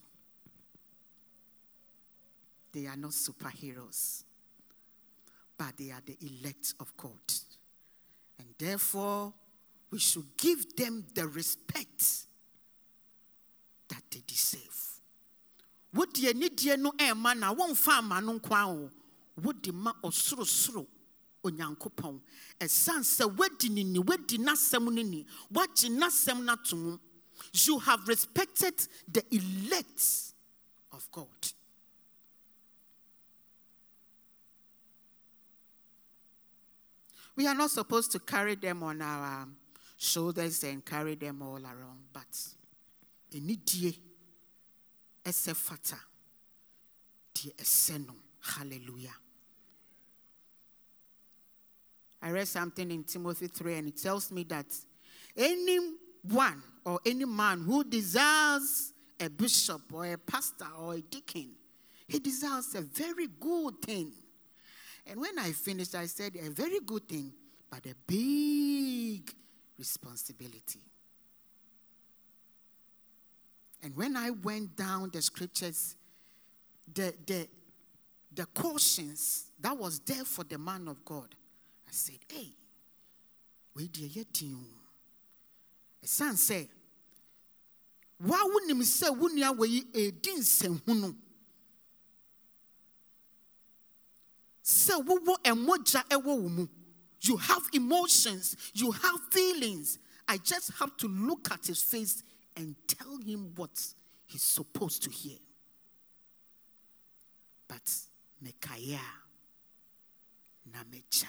They 2.71 2.87
are 2.87 2.97
not 2.97 3.11
superheroes, 3.11 4.23
but 5.57 5.77
they 5.77 5.91
are 5.91 6.01
the 6.05 6.17
elect 6.21 6.75
of 6.79 6.95
God. 6.97 7.33
And 8.39 8.47
therefore, 8.57 9.33
we 9.91 9.99
should 9.99 10.35
give 10.37 10.75
them 10.75 11.05
the 11.13 11.27
respect 11.27 12.27
that 13.89 14.03
they 14.11 14.21
deserve. 14.25 14.94
Wodi 15.95 16.27
anidie 16.29 16.77
no 16.77 16.91
ɛma 16.91 17.35
na 17.39 17.53
wɔmfa 17.53 17.97
ama 17.99 18.21
no 18.21 18.33
nkwa 18.39 18.67
o 18.67 18.91
wodi 19.41 19.71
ma 19.71 19.91
ɔsorosoro 20.03 20.85
onyankopɔn. 21.43 22.21
Ɛsiane 22.59 23.03
sɛ 23.03 23.25
wadi 23.37 23.69
ne 23.69 23.83
ni 23.83 23.99
wadi 23.99 24.37
n'asɛm 24.37 24.83
no 24.93 25.01
ni 25.01 25.25
woagye 25.51 25.89
n'asɛm 25.89 26.43
no 26.43 26.53
ato 26.53 26.75
mu. 26.75 26.97
You 27.53 27.79
have 27.79 28.07
respected 28.07 28.75
the 29.07 29.23
elect 29.33 30.33
of 30.91 31.09
god. 31.11 31.27
We 37.35 37.45
are 37.47 37.55
not 37.55 37.71
supposed 37.71 38.11
to 38.13 38.19
carry 38.19 38.55
them 38.55 38.81
on 38.83 39.01
our 39.01 39.47
shoulders 39.97 40.63
and 40.63 40.83
carry 40.85 41.15
them 41.15 41.41
all 41.41 41.61
around 41.63 42.05
but 42.13 42.27
anidie 43.33 43.97
ɛsɛ 45.25 45.55
fata 45.55 45.99
deɛ 47.33 47.55
ɛsɛ 47.57 48.15
hallelujah 48.39 49.15
I 52.21 52.31
read 52.31 52.47
something 52.47 52.89
in 52.89 53.03
Timothy 53.03 53.45
3 53.47 53.75
and 53.75 53.87
it 53.89 54.01
tells 54.01 54.31
me 54.31 54.43
that 54.45 54.65
anyone 55.37 56.63
or 56.83 56.99
any 57.05 57.25
man 57.25 57.61
who 57.61 57.83
desires 57.83 58.93
a 59.19 59.29
bishop 59.29 59.81
or 59.93 60.11
a 60.11 60.17
pastor 60.17 60.65
or 60.79 60.95
a 60.95 61.01
deacon, 61.01 61.51
he 62.07 62.17
desires 62.17 62.73
a 62.73 62.81
very 62.81 63.27
good 63.39 63.79
thing. 63.81 64.11
And 65.05 65.19
when 65.19 65.37
I 65.37 65.51
finished, 65.51 65.93
I 65.93 66.07
said, 66.07 66.35
a 66.35 66.49
very 66.49 66.79
good 66.79 67.07
thing, 67.07 67.31
but 67.69 67.85
a 67.85 67.93
big 68.07 69.31
responsibility. 69.77 70.79
And 73.85 73.95
when 73.95 74.17
I 74.17 74.31
went 74.31 74.75
down 74.75 75.11
the 75.13 75.21
scriptures, 75.21 75.95
the, 76.91 77.13
the, 77.27 77.47
the 78.33 78.47
cautions 78.47 79.51
that 79.61 79.77
was 79.77 79.99
there 79.99 80.25
for 80.25 80.43
the 80.43 80.57
man 80.57 80.87
of 80.87 81.05
God, 81.05 81.35
I 81.87 81.91
said, 81.91 82.17
hey, 82.27 82.47
wait 83.75 83.91
dear 83.91 84.07
yet 84.07 84.41
you. 84.41 84.57
Son 86.01 86.35
say, 86.35 86.67
why 88.17 88.41
wouldn't 88.51 88.71
him 88.71 88.81
say, 88.81 89.07
wouldn't 89.07 89.39
you 89.39 89.53
way 89.53 89.81
a 89.93 90.09
din 90.09 90.41
sen 90.41 90.81
hunu? 90.87 91.15
So, 94.63 94.99
what 95.03 95.41
and 95.45 95.57
moja 95.57 96.03
ewo 96.09 96.67
You 97.21 97.37
have 97.37 97.61
emotions, 97.71 98.57
you 98.73 98.89
have 98.89 99.19
feelings. 99.29 99.99
I 100.27 100.37
just 100.37 100.71
have 100.79 100.97
to 100.97 101.07
look 101.07 101.51
at 101.51 101.67
his 101.67 101.83
face 101.83 102.23
and 102.55 102.75
tell 102.87 103.17
him 103.17 103.51
what 103.55 103.71
he's 104.25 104.43
supposed 104.43 105.03
to 105.03 105.09
hear. 105.09 105.37
But 107.67 107.83
Mekaya 108.43 108.99
na 110.71 110.83
mechai. 110.83 111.25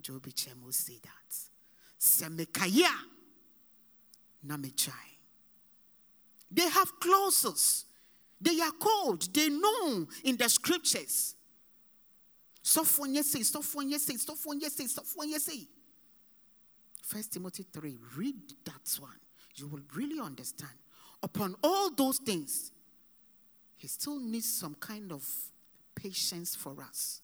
Joby 0.00 0.32
Chem 0.32 0.62
will 0.64 0.72
say 0.72 0.98
that. 1.02 1.36
Semekaya 2.00 2.90
na 4.44 4.56
mechai. 4.56 4.92
They 6.50 6.68
have 6.68 6.98
clauses. 7.00 7.84
They 8.40 8.60
are 8.60 8.72
called. 8.72 9.32
They 9.34 9.48
know 9.48 10.06
in 10.24 10.36
the 10.36 10.48
scriptures. 10.48 11.34
Stop 12.62 12.86
when 12.98 13.14
you 13.14 13.22
say, 13.22 13.42
stop 13.42 13.64
when 13.74 13.90
you 13.90 13.98
say, 13.98 14.14
stop 14.86 15.06
when 15.14 15.28
you 15.28 15.38
say. 15.38 15.66
First 17.02 17.32
Timothy 17.32 17.64
3, 17.72 17.96
read 18.16 18.36
that 18.64 18.98
one 19.00 19.10
you 19.58 19.66
will 19.66 19.82
really 19.94 20.20
understand. 20.20 20.72
Upon 21.22 21.56
all 21.62 21.90
those 21.90 22.18
things, 22.18 22.70
He 23.76 23.88
still 23.88 24.18
needs 24.18 24.46
some 24.46 24.74
kind 24.74 25.12
of 25.12 25.24
patience 25.94 26.54
for 26.56 26.80
us, 26.82 27.22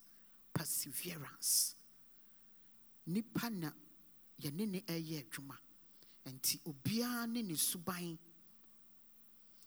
perseverance. 0.53 1.75
Nipa 3.07 3.49
na 3.49 3.69
yɛne 4.41 4.67
ne 4.67 4.81
ɛyɛ 4.81 5.25
adwuma 5.25 5.57
nti 6.27 6.59
obiara 6.65 7.27
ne 7.27 8.17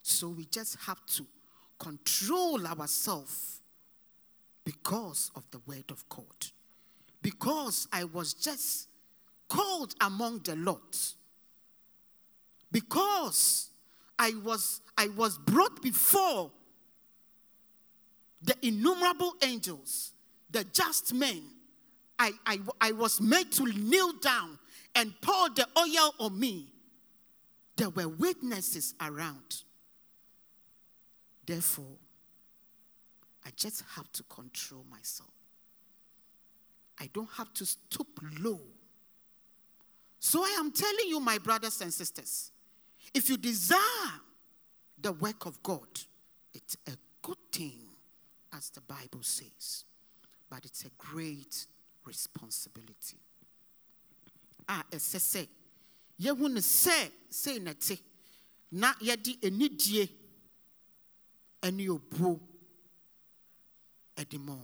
so 0.02 0.30
we 0.30 0.46
just 0.46 0.76
have 0.76 1.04
to 1.06 1.26
control 1.78 2.66
ourselves 2.66 3.60
because 4.64 5.30
of 5.34 5.44
the 5.50 5.60
word 5.66 5.90
of 5.90 6.06
God. 6.08 6.24
Because 7.22 7.86
I 7.92 8.04
was 8.04 8.34
just 8.34 8.88
called 9.48 9.94
among 10.00 10.40
the 10.40 10.56
Lord 10.56 10.96
because 12.70 13.70
I 14.18 14.32
was, 14.44 14.80
I 14.96 15.08
was 15.08 15.38
brought 15.38 15.82
before 15.82 16.50
the 18.42 18.54
innumerable 18.62 19.34
angels, 19.42 20.12
the 20.50 20.64
just 20.64 21.14
men. 21.14 21.42
I, 22.18 22.32
I, 22.46 22.58
I 22.80 22.92
was 22.92 23.20
made 23.20 23.52
to 23.52 23.64
kneel 23.64 24.12
down 24.14 24.58
and 24.94 25.12
pour 25.20 25.50
the 25.50 25.66
oil 25.78 26.14
on 26.18 26.38
me. 26.38 26.72
There 27.76 27.90
were 27.90 28.08
witnesses 28.08 28.94
around. 29.00 29.62
Therefore, 31.46 31.96
I 33.46 33.50
just 33.56 33.84
have 33.94 34.10
to 34.12 34.22
control 34.24 34.84
myself. 34.90 35.30
I 37.00 37.08
don't 37.12 37.30
have 37.36 37.54
to 37.54 37.64
stoop 37.64 38.08
low. 38.40 38.60
So 40.18 40.42
I 40.42 40.56
am 40.58 40.72
telling 40.72 41.06
you, 41.06 41.20
my 41.20 41.38
brothers 41.38 41.80
and 41.80 41.94
sisters, 41.94 42.50
if 43.14 43.28
you 43.28 43.36
desire 43.36 43.78
the 45.00 45.12
work 45.12 45.46
of 45.46 45.62
God, 45.62 45.88
it's 46.54 46.76
a 46.86 46.92
good 47.22 47.36
thing, 47.52 47.86
as 48.52 48.70
the 48.70 48.80
Bible 48.80 49.22
says, 49.22 49.84
but 50.50 50.64
it's 50.64 50.84
a 50.84 50.90
great 50.98 51.66
responsibility. 52.04 53.18
Ah, 54.68 54.84
ɛsɛ 54.90 55.18
sɛ 55.18 55.48
yɛhu 56.20 56.50
no 56.50 56.60
sɛ 56.60 57.10
sei 57.30 57.58
na 57.58 57.72
te 57.72 57.98
na 58.72 58.92
yɛde 58.94 59.40
anidie 59.40 60.08
ne 61.72 61.88
obuo 61.88 62.40
ɛde 64.16 64.38
ma 64.40 64.56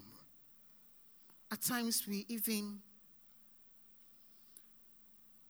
At 1.50 1.60
times 1.62 2.06
we 2.08 2.26
even, 2.28 2.80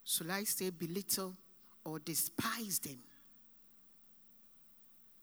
should 0.04 0.28
I 0.28 0.44
say, 0.44 0.68
belittle 0.70 1.34
or 1.84 1.98
despise 1.98 2.78
them. 2.80 3.02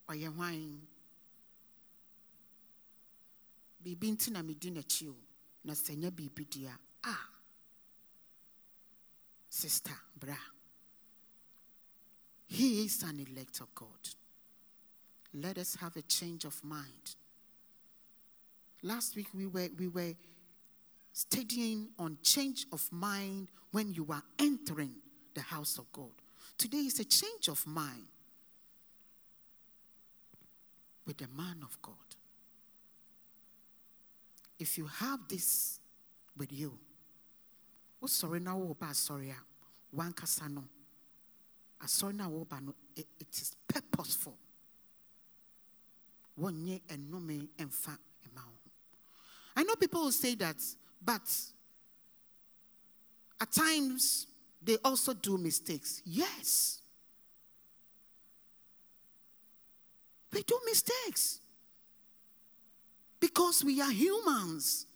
Ɔyɛ 0.08 0.34
hwan? 0.34 0.80
Biribi 3.82 4.12
nti 4.12 4.30
na 4.30 4.42
medi 4.42 4.70
n'akyi 4.70 5.08
o. 5.08 5.16
Na 5.64 5.72
sɛ 5.74 5.96
nyɛ 5.96 6.10
biribi 6.10 6.50
di 6.50 6.66
a, 6.66 6.78
a 7.04 7.16
sister, 9.48 9.96
bra. 10.18 10.36
He 12.46 12.84
is 12.84 13.02
an 13.02 13.20
elect 13.20 13.60
of 13.60 13.74
God. 13.74 14.08
Let 15.34 15.58
us 15.58 15.76
have 15.76 15.96
a 15.96 16.02
change 16.02 16.44
of 16.44 16.62
mind. 16.62 17.16
Last 18.82 19.16
week 19.16 19.28
we 19.34 19.46
were 19.46 19.68
we 19.78 19.88
were 19.88 20.14
studying 21.12 21.88
on 21.98 22.18
change 22.22 22.66
of 22.72 22.90
mind 22.92 23.48
when 23.70 23.92
you 23.94 24.06
are 24.10 24.22
entering 24.38 24.94
the 25.34 25.40
house 25.40 25.78
of 25.78 25.90
God. 25.92 26.21
Today 26.62 26.86
is 26.86 27.00
a 27.00 27.04
change 27.04 27.48
of 27.48 27.66
mind 27.66 28.06
with 31.04 31.18
the 31.18 31.26
man 31.36 31.56
of 31.60 31.76
God. 31.82 31.96
If 34.60 34.78
you 34.78 34.86
have 34.86 35.18
this 35.28 35.80
with 36.38 36.52
you, 36.52 36.78
sorry 38.06 38.38
now 38.38 38.62
about 38.62 38.94
sorry 38.94 39.34
one 39.90 40.12
kasano. 40.12 40.62
A 41.82 41.88
sorry 41.88 42.12
now 42.14 42.30
it 42.94 43.06
is 43.32 43.56
purposeful. 43.66 44.38
No 46.36 46.48
fa 47.70 47.98
I 49.56 49.64
know 49.64 49.74
people 49.74 50.02
will 50.02 50.12
say 50.12 50.36
that, 50.36 50.58
but 51.04 51.28
at 53.40 53.50
times 53.50 54.28
they 54.64 54.76
also 54.84 55.12
do 55.12 55.36
mistakes. 55.36 56.02
Yes. 56.04 56.80
We 60.32 60.42
do 60.42 60.58
mistakes. 60.64 61.40
Because 63.20 63.64
we 63.64 63.80
are 63.80 63.90
humans, 63.90 64.86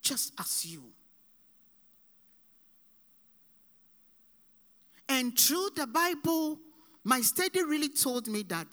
just 0.00 0.32
as 0.38 0.66
you. 0.66 0.82
And 5.08 5.38
through 5.38 5.70
the 5.74 5.86
Bible, 5.86 6.58
my 7.04 7.20
study 7.20 7.62
really 7.62 7.88
told 7.88 8.28
me 8.28 8.42
that 8.44 8.66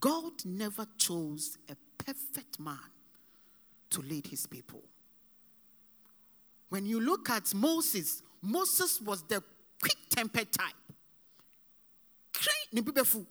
God 0.00 0.32
never 0.44 0.86
chose 0.98 1.58
a 1.68 1.76
perfect 2.02 2.58
man 2.58 2.78
to 3.90 4.00
lead 4.00 4.26
his 4.26 4.46
people. 4.46 4.82
When 6.68 6.86
you 6.86 7.00
look 7.00 7.30
at 7.30 7.54
Moses, 7.54 8.22
Moses 8.42 9.00
was 9.00 9.22
the 9.24 9.42
quick 9.80 9.96
tempered 10.08 10.52
type. 10.52 10.74
Nebubefu. 12.74 13.24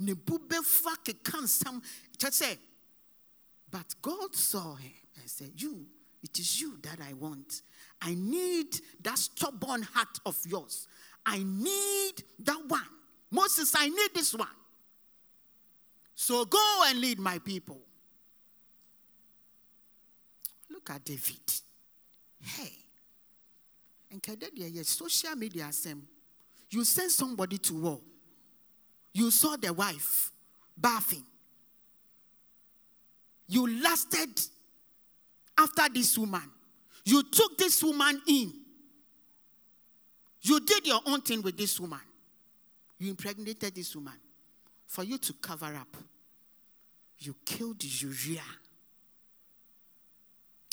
Nebubefu 0.00 0.88
akeka 0.88 1.40
nsam. 1.42 1.82
Just 2.18 2.34
say, 2.34 2.58
but 3.70 3.94
God 4.02 4.34
saw 4.34 4.74
him 4.74 4.92
and 5.20 5.28
said, 5.28 5.50
You, 5.56 5.86
it 6.22 6.38
is 6.38 6.60
you 6.60 6.78
that 6.82 6.98
I 7.06 7.12
want. 7.12 7.62
I 8.02 8.14
need 8.14 8.80
that 9.02 9.18
stubborn 9.18 9.82
heart 9.82 10.18
of 10.26 10.36
yours. 10.46 10.88
I 11.24 11.38
need 11.38 12.22
that 12.40 12.60
one. 12.66 12.80
Moses, 13.30 13.72
I 13.76 13.88
need 13.88 14.10
this 14.14 14.34
one. 14.34 14.48
So 16.14 16.44
go 16.44 16.82
and 16.86 17.00
lead 17.00 17.18
my 17.18 17.38
people. 17.38 17.80
Look 20.70 20.90
at 20.90 21.04
David. 21.04 21.52
Hey. 22.40 22.83
And 24.14 24.48
yes, 24.54 24.90
social 24.90 25.34
media 25.34 25.72
same. 25.72 26.06
You 26.70 26.84
send 26.84 27.10
somebody 27.10 27.58
to 27.58 27.74
war. 27.74 28.00
You 29.12 29.30
saw 29.30 29.56
the 29.56 29.72
wife 29.72 30.30
bathing. 30.80 31.24
You 33.48 33.82
lasted 33.82 34.40
after 35.58 35.92
this 35.92 36.16
woman. 36.16 36.48
You 37.04 37.24
took 37.24 37.58
this 37.58 37.82
woman 37.82 38.22
in. 38.28 38.52
You 40.42 40.60
did 40.60 40.86
your 40.86 41.00
own 41.06 41.20
thing 41.20 41.42
with 41.42 41.56
this 41.56 41.80
woman. 41.80 42.00
You 42.98 43.10
impregnated 43.10 43.74
this 43.74 43.96
woman 43.96 44.14
for 44.86 45.02
you 45.02 45.18
to 45.18 45.32
cover 45.34 45.74
up. 45.74 45.96
You 47.18 47.34
killed 47.44 47.82
Uriah 47.82 48.42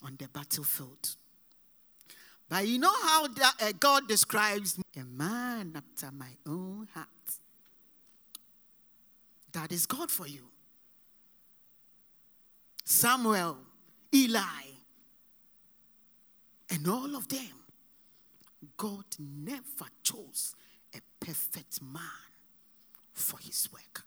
on 0.04 0.16
the 0.18 0.28
battlefield. 0.28 1.16
But 2.52 2.68
you 2.68 2.80
know 2.80 2.94
how 3.04 3.28
uh, 3.28 3.72
God 3.80 4.10
describes 4.10 4.78
a 4.98 5.06
man 5.06 5.72
after 5.74 6.14
my 6.14 6.32
own 6.46 6.86
heart. 6.94 7.08
That 9.54 9.72
is 9.72 9.86
God 9.86 10.12
for 10.12 10.28
you. 10.28 10.42
Samuel, 12.84 13.56
Eli, 14.14 14.66
and 16.70 16.86
all 16.90 17.16
of 17.16 17.30
them. 17.30 17.40
God 18.76 19.06
never 19.18 19.90
chose 20.04 20.54
a 20.94 21.00
perfect 21.26 21.82
man 21.82 22.04
for 23.14 23.40
his 23.40 23.70
work. 23.72 24.04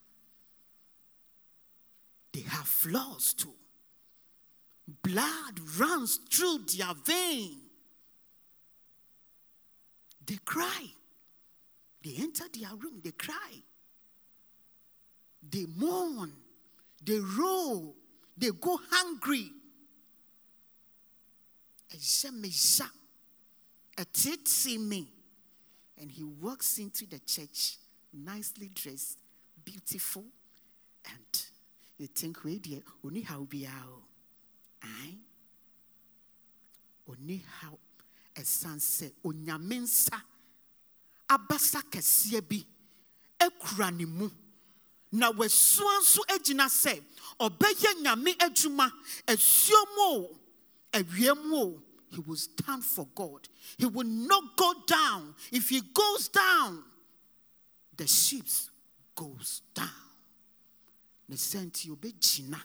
They 2.35 2.43
have 2.43 2.69
flaws 2.69 3.33
too. 3.33 3.55
Blood 5.03 5.61
runs 5.79 6.19
through 6.31 6.67
their 6.77 6.93
vein. 7.07 7.64
They 10.27 10.39
cry. 10.45 10.87
They 12.03 12.17
enter 12.19 12.45
their 12.53 12.75
room, 12.77 13.01
they 13.03 13.13
cry. 13.13 13.63
They 15.51 15.67
mourn. 15.77 16.33
They 17.03 17.19
roll. 17.19 17.95
They 18.37 18.51
go 18.61 18.79
hungry. 18.91 19.51
And 25.97 26.11
he 26.11 26.25
walks 26.25 26.79
into 26.79 27.07
the 27.07 27.21
church, 27.21 27.77
nicely 28.13 28.71
dressed, 28.75 29.19
beautiful, 29.65 30.25
and 31.07 31.47
you 31.99 32.07
think, 32.09 32.45
wait, 32.45 32.63
dear, 32.63 32.81
only 33.05 33.21
how 33.21 33.43
be 33.43 33.67
out. 33.67 34.03
Aye. 34.83 35.17
Only 37.09 37.45
how 37.61 37.79
a 38.37 38.45
son 38.45 38.81
say, 38.81 39.13
Onyamensa, 39.25 40.21
abasa 41.29 41.83
kɛseɛ 41.83 42.49
bi 42.49 42.65
ekura 43.39 43.91
ne 43.91 44.05
mu 44.05 44.31
na 45.13 45.31
wasua 45.31 46.01
nso 46.01 46.23
gyina 46.43 46.67
sɛ 46.67 47.03
ɔbɛyɛ 47.41 48.03
nyame 48.03 48.37
adwuma 48.39 48.91
asuo 49.27 49.85
mu 49.97 50.03
o 50.03 50.41
awia 50.93 51.35
mu 51.35 51.57
o 51.57 51.83
he 52.15 52.21
will 52.21 52.37
stand 52.37 52.85
for 52.85 53.09
God. 53.15 53.49
He 53.77 53.87
will 53.87 54.07
not 54.07 54.57
go 54.57 54.73
down. 54.87 55.35
If 55.51 55.69
he 55.69 55.81
goes 55.81 56.29
down, 56.29 56.85
the 57.97 58.07
ship 58.07 58.47
goes 59.15 59.63
down. 59.75 59.89
Ne 61.29 61.37
senti 61.37 61.91
obegyina 61.91 62.61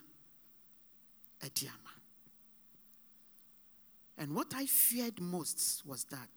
adiama. 1.41 1.88
And 4.19 4.35
what 4.35 4.53
I 4.53 4.65
feared 4.65 5.21
most 5.21 5.81
was 5.85 6.03
that 6.05 6.29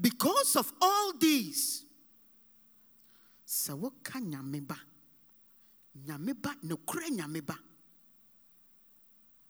because 0.00 0.56
of 0.56 0.72
all 0.80 1.12
these, 1.20 1.84
sɛ 3.46 3.78
woka 3.78 4.18
nyame 4.18 4.66
ba 4.66 4.78
nyame 6.06 6.32
ba 6.40 6.56
nokorɛ 6.64 7.10
nyame 7.10 7.44
ba 7.44 7.58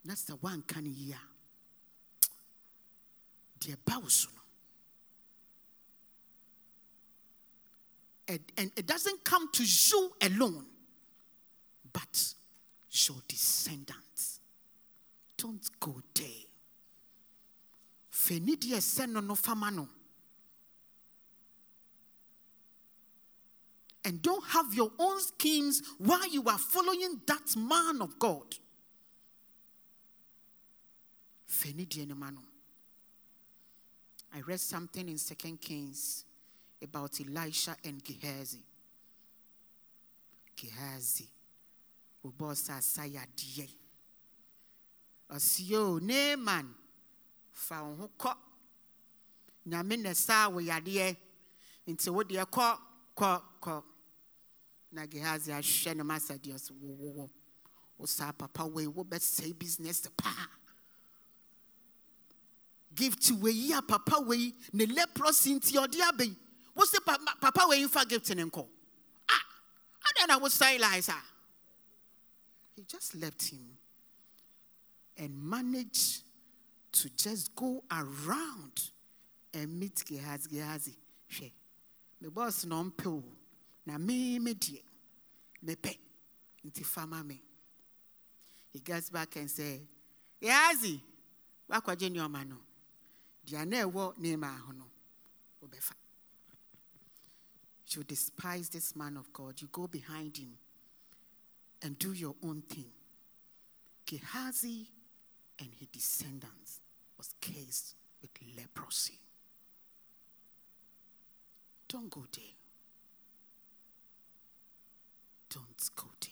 na 0.05 0.15
sɛ 0.15 0.37
woanka 0.41 0.83
no 0.83 0.91
yie 0.91 1.13
a 1.15 1.21
deɛ 3.61 3.77
ɛba 3.77 4.03
wo 4.03 4.09
so 4.09 4.29
no. 4.35 4.41
And 8.57 8.73
it 8.77 8.87
doesn't 8.87 9.23
come 9.25 9.53
to 9.53 9.63
you 9.63 10.13
alone 10.21 10.67
but 11.93 12.35
your 12.91 13.19
descendants. 13.29 14.41
Don't 15.37 15.69
go 15.79 16.03
there 16.15 16.52
fɛni 18.13 18.57
deɛ 18.57 18.77
ɛsɛ 18.77 19.09
no 19.09 19.21
no 19.21 19.35
fama 19.35 19.71
no 19.71 19.89
and 24.05 24.21
don't 24.21 24.45
have 24.49 24.75
your 24.75 24.91
own 24.99 25.21
schemes 25.21 25.83
while 25.99 26.27
you 26.29 26.43
are 26.45 26.59
following 26.59 27.21
that 27.27 27.55
man 27.57 28.03
of 28.03 28.19
God. 28.19 28.57
I 34.35 34.41
read 34.41 34.61
something 34.61 35.09
in 35.09 35.19
Second 35.19 35.61
Kings 35.61 36.25
about 36.83 37.21
Elisha 37.21 37.77
and 37.85 38.03
Gehazi. 38.03 38.63
Gehazi. 40.57 41.29
Ubosa 42.27 42.81
sayadie. 42.81 43.69
Osio 45.31 46.01
Naaman 46.01 46.75
fa 47.53 47.83
wo 47.83 47.95
ho 47.97 48.11
kɔ. 48.19 48.37
Nyame 49.67 50.03
na 50.03 50.13
saa 50.15 50.49
wo 50.49 50.61
yadeɛ. 50.61 51.17
Nti 51.87 52.11
wo 52.11 52.23
deɛ 52.23 52.45
kɔ 52.47 52.79
kɔ 53.17 53.43
kɔ. 53.61 53.85
Na 54.93 55.07
Gehazi 55.07 55.51
ahwɛ 55.53 55.97
ne 55.97 56.03
masa 56.03 56.39
deɛ 56.39 56.59
so 56.61 56.75
wo 56.75 56.93
wo 56.93 57.11
wo. 57.11 57.31
Wo 57.99 58.07
saa 58.07 58.33
papa 58.33 58.67
wei 58.67 58.87
wo 58.87 59.05
bɛsɛe 59.05 59.59
business 59.59 60.07
paa 60.17 60.49
gift 62.95 63.31
wei 63.41 63.73
a 63.73 63.83
papa 63.83 64.21
wei 64.21 64.53
ne 64.73 64.87
leprosy 64.87 65.55
nti 65.55 65.77
ɔde 65.77 66.01
aba 66.09 66.25
yi 66.25 66.37
wosi 66.77 66.99
papa 67.05 67.67
wei 67.69 67.85
nfa 67.85 68.09
gift 68.09 68.31
ne 68.35 68.45
nkɔ 68.45 68.69
ah 69.29 69.45
adan 70.09 70.29
na 70.29 70.79
lies 70.79 71.11
he 72.75 72.83
just 72.85 73.15
left 73.15 73.43
him 73.49 73.79
and 75.17 75.43
managed 75.43 76.23
to 76.93 77.11
just 77.17 77.55
go 77.55 77.83
around 77.91 78.91
and 79.55 79.79
meet 79.79 80.05
Gehazi 80.05 80.49
Gehazi 80.49 80.97
me 82.21 82.29
boss 82.29 82.65
na 82.65 82.83
ɔmpɛ 82.83 83.25
na 83.87 83.99
me 83.99 84.39
me 84.39 84.55
deɛ 84.55 84.83
mepɛ 85.65 85.99
fama 86.85 87.25
me. 87.25 87.43
He 88.73 88.79
gets 88.79 89.11
back 89.11 89.35
and 89.37 89.51
say 89.51 89.83
Gehazi 90.41 91.01
wakɔgye 91.69 92.11
nneɛma 92.11 92.47
no. 92.49 92.59
Deɛ 93.45 93.67
na 93.67 93.79
ɛwɔ 93.79 94.17
nneɛma 94.19 94.59
ho 94.61 94.73
no 94.73 94.85
wobɛfa. 95.63 95.95
You 97.89 98.05
despise 98.05 98.69
this 98.71 98.95
man 98.97 99.17
of 99.17 99.33
God, 99.33 99.61
you 99.61 99.69
go 99.69 99.87
behind 99.87 100.37
him 100.37 100.57
and 101.83 101.99
do 101.99 102.13
your 102.13 102.37
own 102.43 102.63
thing. 102.63 102.91
Gehazi 104.07 104.89
and 105.59 105.75
his 105.75 105.89
descendants 105.89 106.82
was 107.23 107.35
cased 107.41 107.95
with 108.21 108.33
leprosy. 108.59 109.21
Don't 111.89 112.11
go 112.11 112.25
there. 112.35 112.45
Don't 115.49 115.91
go 115.95 116.09
there. 116.21 116.31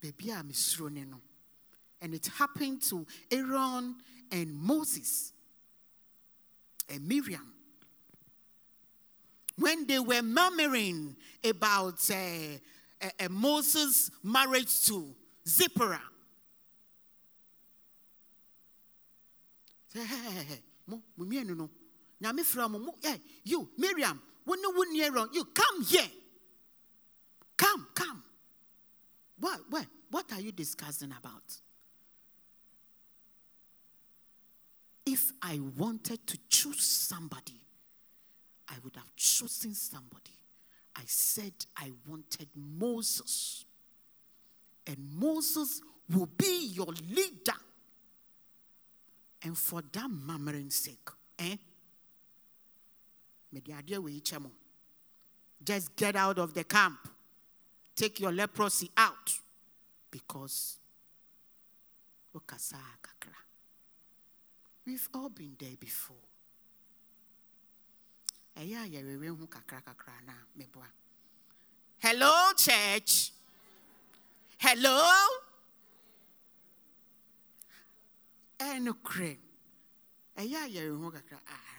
Baby, 0.00 0.32
I'm 0.32 0.50
no. 1.08 1.18
And 2.00 2.12
it 2.12 2.26
happened 2.26 2.82
to 2.88 3.06
Aaron 3.30 3.94
and 4.32 4.52
Moses 4.52 5.32
and 6.92 7.06
Miriam. 7.06 7.52
When 9.56 9.86
they 9.86 10.00
were 10.00 10.22
murmuring 10.22 11.14
about 11.44 12.10
uh, 12.10 12.14
uh, 13.00 13.08
uh, 13.20 13.28
Moses' 13.30 14.10
marriage 14.24 14.84
to 14.86 15.14
Zipporah, 15.46 16.02
hey, 20.04 20.62
mo, 20.86 21.00
no, 21.16 21.70
nyame 22.22 22.44
fra 22.44 22.68
mo. 22.68 22.94
Hey 23.02 23.20
you 23.44 23.68
miriam 23.78 24.20
wo 24.44 24.54
ne 24.54 24.68
wo 24.74 24.82
near 24.90 25.12
you 25.32 25.44
come 25.44 25.84
here. 25.84 26.10
Come 27.56 27.86
come. 27.94 28.22
What 29.38 29.60
what 29.70 29.86
what 30.10 30.32
are 30.32 30.40
you 30.40 30.52
discussing 30.52 31.12
about? 31.12 31.60
If 35.04 35.30
i 35.40 35.60
wanted 35.76 36.26
to 36.26 36.38
choose 36.48 36.84
somebody 36.84 37.60
i 38.68 38.74
would 38.82 38.96
have 38.96 39.14
chosen 39.16 39.74
somebody. 39.74 40.32
I 40.96 41.02
said 41.06 41.52
i 41.76 41.92
wanted 42.08 42.48
moses. 42.54 43.64
And 44.88 44.98
moses 45.14 45.80
will 46.08 46.26
be 46.26 46.68
your 46.72 46.92
leader 47.10 47.60
and 49.46 49.56
for 49.56 49.82
that 49.92 50.08
murmuring 50.10 50.70
sake 50.70 51.08
eh 51.38 51.56
just 55.64 55.96
get 55.96 56.16
out 56.16 56.38
of 56.38 56.54
the 56.54 56.64
camp. 56.64 57.08
Take 57.94 58.20
your 58.20 58.32
leprosy 58.32 58.90
out. 58.96 59.32
Because 60.10 60.78
we've 64.86 65.08
all 65.14 65.28
been 65.28 65.56
there 65.58 65.76
before. 65.78 66.16
Hello, 71.98 72.52
church. 72.56 73.32
Hello. 74.58 75.10
And 78.60 79.02
cream. 79.02 79.38
Ah, 80.38 80.42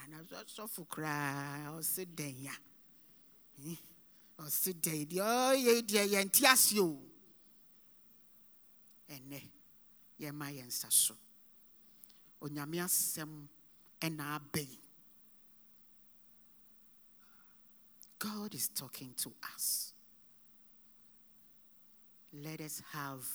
na 0.10 0.18
sɔfo 0.46 0.88
koraa 0.88 1.72
ɔsi 1.78 2.06
dɛn 2.06 2.44
ya? 2.44 2.54
Ɔsi 4.40 4.74
dɛn? 4.74 5.08
Deɛ 5.10 5.24
ɔyɛ 5.52 5.82
deɛ 5.88 6.04
yɛn 6.14 6.32
ti 6.32 6.46
ase 6.46 6.80
o. 6.80 7.00
Ɛnɛ 9.10 9.42
yɛn 10.20 10.34
ma 10.34 10.48
yɛn 10.48 10.68
nsa 10.68 10.92
so. 10.92 11.16
Onyame 12.42 12.78
asɛm 12.84 13.48
ɛna 14.02 14.36
aba 14.36 14.62
yi 14.62 14.80
God 18.20 18.56
is 18.56 18.70
talking 18.70 19.14
to 19.18 19.32
us. 19.54 19.94
Let 22.34 22.62
us 22.62 22.82
have 22.92 23.26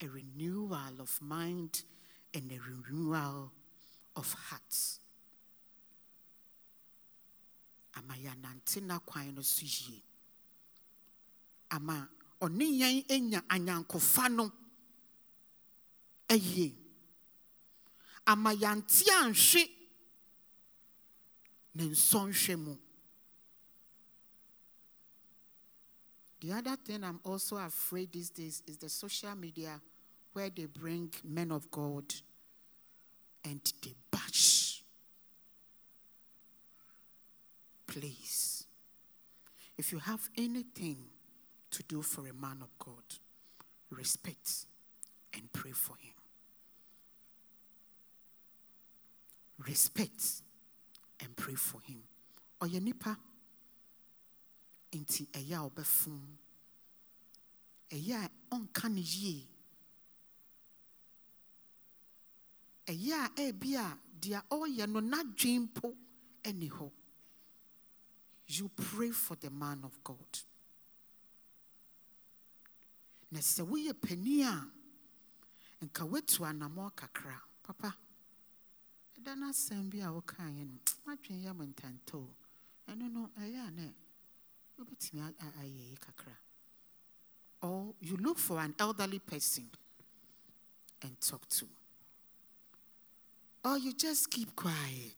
a 0.00 0.08
renewal 0.08 1.00
of 1.00 1.18
mind 1.20 1.82
and 2.34 2.50
a 2.52 2.58
renewal 2.60 3.52
of 4.16 4.32
hearts. 4.32 5.00
ama 7.98 8.14
yɛanante 8.14 8.80
n'akwan 8.80 9.34
no 9.34 9.42
so 9.42 9.64
yie. 9.64 10.02
Ama 11.70 12.08
ɔne 12.40 12.64
yɛn 12.80 13.04
anya 13.10 13.40
anyankofa 13.48 14.30
no 14.30 14.52
ayie. 16.28 16.74
Ama 18.26 18.50
yɛante 18.54 19.04
anhwe 19.20 19.62
ne 21.74 21.84
nsɔnhwɛ 21.88 22.78
The 26.40 26.52
other 26.52 26.76
thing 26.76 27.02
I'm 27.02 27.18
also 27.24 27.56
afraid 27.56 28.12
these 28.12 28.30
days 28.30 28.62
is 28.64 28.76
the 28.76 28.88
social 28.88 29.34
media 29.34 29.80
where 30.32 30.50
they 30.50 30.66
bring 30.66 31.12
men 31.24 31.50
of 31.50 31.70
God 31.70 32.04
and 33.44 33.60
they 33.82 33.94
bash. 34.10 34.82
Please, 37.86 38.64
if 39.76 39.92
you 39.92 39.98
have 39.98 40.28
anything 40.36 40.98
to 41.70 41.82
do 41.84 42.02
for 42.02 42.26
a 42.28 42.32
man 42.34 42.58
of 42.60 42.68
God, 42.78 43.02
respect 43.90 44.66
and 45.34 45.50
pray 45.52 45.70
for 45.72 45.96
him. 45.96 46.12
Respect 49.66 50.42
and 51.20 51.34
pray 51.36 51.54
for 51.54 51.80
him. 51.80 52.02
Ɔyɛ 52.60 52.82
nipa. 52.82 53.18
Nti 54.92 55.26
ɛyɛ 55.32 55.54
a 55.54 55.70
ɔbɛfom 55.70 56.20
ɛyɛ 57.90 58.24
a 58.24 58.30
ɔnka 58.54 58.90
ne 58.90 59.02
ɛyɛ 62.88 63.14
a 63.14 63.28
ɛbi 63.44 63.70
a 63.76 63.86
deɛ 64.20 64.40
ɔreyɛ 64.50 64.84
no 64.88 65.00
n'adwen 65.00 65.62
mpo 65.68 65.88
ɛne 66.42 66.68
hɔ. 66.70 66.90
You 68.50 68.68
pray 68.70 69.10
for 69.10 69.36
the 69.36 69.50
man 69.50 69.84
of 69.84 70.02
God. 70.02 70.38
Na 73.30 73.40
sɛ 73.40 73.62
woyɛ 73.68 73.92
panin 74.00 74.46
a 74.46 75.84
nka 75.84 76.02
woatu 76.08 76.40
anammɔ 76.48 76.94
kakra. 76.96 77.36
Papa 77.62 77.94
ɛda 79.16 79.36
no 79.36 79.48
asɛm 79.50 79.90
bi 79.90 79.98
a 79.98 80.08
wokaeɛ 80.08 80.64
no 80.66 80.78
madwen 81.06 81.42
yɛ 81.44 81.54
mo 81.54 81.64
ntantɔ 81.64 82.26
ɛno 82.88 83.12
no 83.12 83.30
ɛyɛ 83.38 83.66
a 83.68 83.70
ne 83.70 83.94
wobɛtumi 84.78 85.34
ayɛ 85.60 85.90
yi 85.90 85.96
kakra. 85.96 86.36
Or 87.60 87.94
you 88.00 88.16
look 88.16 88.38
for 88.38 88.58
an 88.60 88.74
elderly 88.78 89.18
person 89.18 89.68
and 91.02 91.20
talk 91.20 91.46
to 91.48 91.68
or 93.64 93.78
you 93.78 93.92
just 93.92 94.30
keep 94.30 94.54
quiet 94.54 95.14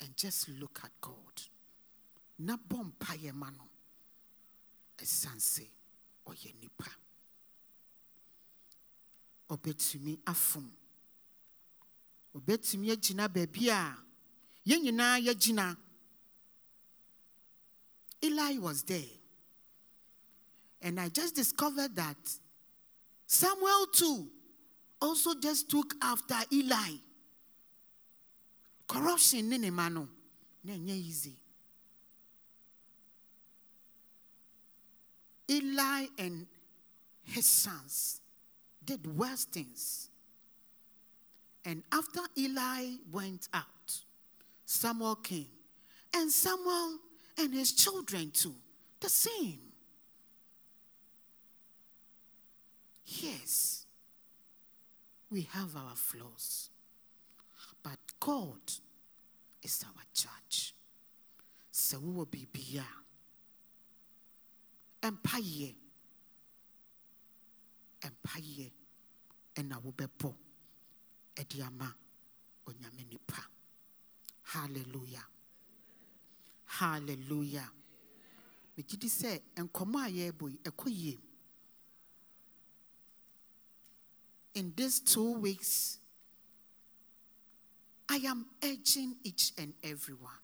and 0.00 0.16
just 0.16 0.48
look 0.48 0.80
at 0.84 0.90
God. 1.00 1.14
Na 2.38 2.56
bɔ 2.56 2.92
mpaeɛ 2.92 3.32
ma 3.34 3.50
no 3.50 3.68
ɛsiane 4.98 5.40
sɛ 5.40 5.66
ɔyɛ 6.26 6.54
nipa. 6.60 6.86
Ɔbɛtumi 9.50 10.18
afom. 10.24 10.70
Ɔbɛtumi 12.34 12.90
agyina 12.94 13.28
baabi 13.28 13.68
a 13.70 13.96
yɛn 14.66 14.82
nyinaa 14.84 15.20
yɛgyina. 15.24 15.76
Eli 18.22 18.58
was 18.58 18.82
there. 18.82 19.04
And 20.80 21.00
I 21.00 21.08
just 21.08 21.34
discovered 21.34 21.94
that 21.96 22.16
Samuel 23.26 23.86
too 23.92 24.30
also 25.00 25.34
just 25.40 25.70
took 25.70 25.94
after 26.02 26.36
Eli. 26.52 26.96
corruption 28.88 29.48
ne 29.48 29.58
ne 29.58 29.70
ma 29.70 29.88
no 29.88 30.08
na 30.64 30.72
ɛnyɛ 30.72 30.96
easy. 30.96 31.36
Eli 35.50 36.06
and 36.18 36.46
his 37.22 37.46
sons 37.46 38.20
did 38.84 39.06
worse 39.16 39.44
things. 39.44 40.08
And 41.64 41.82
after 41.92 42.20
eli 42.36 42.96
went 43.10 43.48
out 43.52 44.00
samuel 44.64 45.16
came. 45.16 45.48
And 46.14 46.30
samuel 46.30 46.98
and 47.36 47.52
his 47.52 47.72
children 47.72 48.30
too 48.30 48.54
the 49.00 49.08
same. 49.08 49.60
Yes 53.04 53.77
we 55.30 55.42
have 55.52 55.76
our 55.76 55.94
flaws 55.94 56.70
but 57.82 57.98
God 58.20 58.60
is 59.62 59.84
our 59.86 60.02
judge. 60.12 60.74
So 61.70 61.98
we 61.98 62.12
will 62.12 62.26
be 62.26 62.46
bia. 62.50 62.84
Empire. 65.02 65.72
Empire. 68.02 68.70
And 69.56 69.72
I 69.72 69.76
will 69.82 69.92
be 69.92 70.04
poor. 70.06 70.34
Ediama. 71.36 71.92
Onyame 72.66 73.08
nipa. 73.10 73.42
Hallelujah. 74.44 75.24
Hallelujah. 76.66 77.70
megye 78.76 79.08
sɛ 79.08 79.42
nkɔmmɔ 79.56 79.98
a 80.06 80.08
yɛrebɔ 80.08 80.46
in 84.58 84.72
these 84.76 84.98
two 84.98 85.38
weeks 85.38 85.98
I 88.08 88.16
am 88.16 88.44
urging 88.64 89.14
each 89.22 89.52
and 89.56 89.72
everyone 89.84 90.42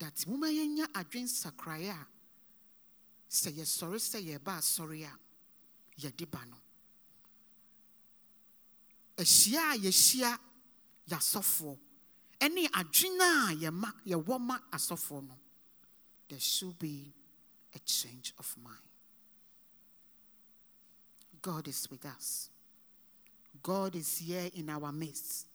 that 0.00 0.14
moma 0.26 0.48
yɛnya 0.48 0.86
adwen 0.92 1.28
sakraeɛ 1.28 1.90
a 1.90 2.06
sɛ 3.30 3.52
yɛsɔre 3.58 3.98
sɛ 4.00 4.18
yɛba 4.28 4.58
asɔre 4.58 5.04
a 5.04 5.12
yɛde 6.00 6.30
ba 6.30 6.40
no. 6.50 6.56
Ahyia 9.18 9.74
a 9.74 9.78
yɛhyia 9.78 10.38
yɛasɔfoɔ 11.10 11.78
ɛne 12.40 12.70
adwene 12.72 13.20
a 13.22 13.70
no 15.22 15.38
there 16.28 16.40
should 16.40 16.78
be 16.78 17.12
a 17.74 17.78
change 17.80 18.32
of 18.38 18.56
mind 18.64 18.89
god 21.42 21.68
is 21.68 21.88
with 21.90 22.04
us 22.04 22.50
god 23.62 23.94
is 23.94 24.18
here 24.18 24.50
in 24.54 24.68
our 24.68 24.92
midst 24.92 25.46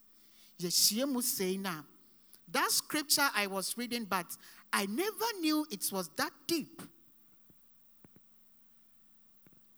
yɛhyia 0.59 1.07
mu 1.07 1.21
sei 1.21 1.57
na 1.57 1.83
that 2.51 2.71
scripture 2.71 3.29
i 3.35 3.47
was 3.47 3.77
reading 3.77 4.05
but 4.05 4.25
i 4.71 4.85
never 4.85 5.25
knew 5.39 5.65
it 5.71 5.89
was 5.91 6.09
that 6.15 6.31
deep 6.47 6.81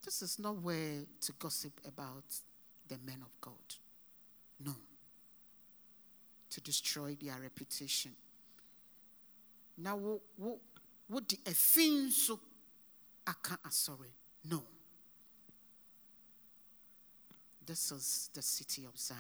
this 0.08 0.22
is 0.22 0.40
not 0.40 0.56
where 0.62 1.04
to 1.20 1.34
gossip 1.34 1.74
about 1.86 2.24
the 2.88 2.98
men 3.06 3.18
of 3.22 3.42
God. 3.42 3.54
No. 4.64 4.74
To 6.50 6.62
destroy 6.62 7.18
their 7.22 7.36
reputation. 7.42 8.12
Now, 9.78 9.98
what, 10.38 11.28
the 11.28 11.36
thing 11.52 12.10
so 12.10 12.40
I 13.28 13.34
can't 13.44 13.60
sorry. 13.70 14.14
No. 14.50 14.64
This 17.68 17.92
is 17.92 18.30
the 18.34 18.42
city 18.42 18.86
of 18.86 18.98
Zion. 18.98 19.20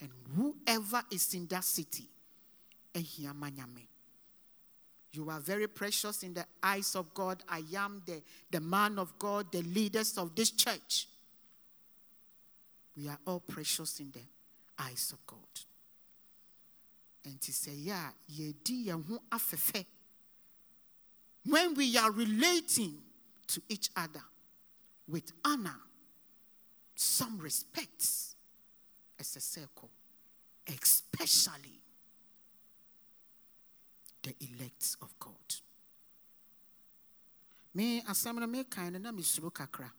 And 0.00 0.10
whoever 0.36 1.02
is 1.12 1.32
in 1.32 1.46
that 1.46 1.62
city. 1.62 2.08
You 5.12 5.30
are 5.30 5.38
very 5.38 5.68
precious 5.68 6.24
in 6.24 6.34
the 6.34 6.44
eyes 6.60 6.96
of 6.96 7.14
God. 7.14 7.44
I 7.48 7.62
am 7.76 8.02
the, 8.04 8.20
the 8.50 8.60
man 8.60 8.98
of 8.98 9.16
God, 9.18 9.52
the 9.52 9.62
leaders 9.62 10.18
of 10.18 10.34
this 10.34 10.50
church. 10.50 11.06
We 12.96 13.08
are 13.08 13.18
all 13.26 13.40
precious 13.40 14.00
in 14.00 14.10
the 14.10 14.22
eyes 14.78 15.12
of 15.12 15.24
God. 15.24 15.38
And 17.24 17.40
to 17.40 17.52
say, 17.52 17.72
yeah, 17.74 18.10
when 21.46 21.74
we 21.74 21.96
are 21.96 22.10
relating 22.10 22.94
to 23.46 23.62
each 23.68 23.90
other 23.94 24.22
with 25.06 25.30
honor, 25.44 25.78
some 26.94 27.38
respects 27.38 28.34
as 29.18 29.36
a 29.36 29.40
circle, 29.40 29.90
especially 30.66 31.80
the 34.22 34.34
elects 34.40 34.96
of 35.02 35.18
God. 35.18 35.32
Me 37.74 38.02
asɛm 38.02 38.38
no 38.38 38.46
meka 38.46 38.90
no 38.92 38.98
na 38.98 39.12
mesuro 39.12 39.50
kakra. 39.50 39.90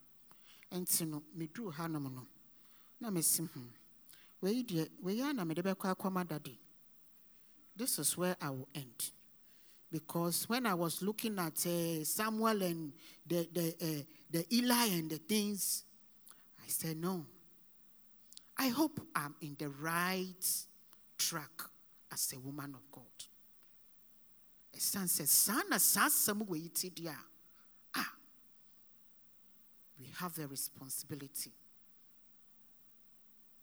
Nti 0.71 1.07
no 1.07 1.23
meduru 1.37 1.73
hanom 1.73 2.13
no 2.13 2.27
na 2.99 3.09
mesi 3.09 3.47
hmm 3.47 3.67
wei 4.41 4.63
deɛ 4.63 4.89
wei 5.01 5.21
a 5.21 5.33
na 5.33 5.43
mede 5.45 5.61
bɛkɔ 5.61 5.95
akɔma 5.95 6.27
dade 6.27 6.57
this 7.75 7.97
is 7.97 8.15
where 8.17 8.35
i 8.39 8.49
will 8.49 8.67
end. 8.75 9.11
Because 9.91 10.47
when 10.49 10.65
i 10.65 10.73
was 10.73 11.01
looking 11.01 11.37
at 11.39 11.65
uh, 11.65 12.03
samuel 12.03 12.61
and 12.61 12.93
the, 13.25 13.47
the, 13.51 13.75
uh, 13.81 14.03
the 14.29 14.55
eli 14.55 14.87
and 14.87 15.09
the 15.09 15.17
things 15.17 15.83
i 16.63 16.67
said 16.67 16.97
no. 16.97 17.25
I 18.57 18.69
hope 18.69 18.99
i'm 19.15 19.35
in 19.41 19.55
the 19.57 19.69
right 19.69 20.65
track 21.17 21.63
as 22.11 22.33
a 22.33 22.39
woman 22.39 22.75
of 22.75 22.91
god. 22.91 23.03
Ɛsiane 24.75 25.07
sɛ 25.07 25.27
saa 25.27 25.63
na 25.69 25.77
saa 25.77 26.07
asɛm 26.07 26.47
wɔ 26.47 26.61
yi 26.61 26.69
ti 26.69 26.89
deɛ 26.89 27.09
a 27.11 27.17
ah. 27.95 28.13
We 29.99 30.07
have 30.17 30.37
a 30.39 30.47
responsibility. 30.47 31.51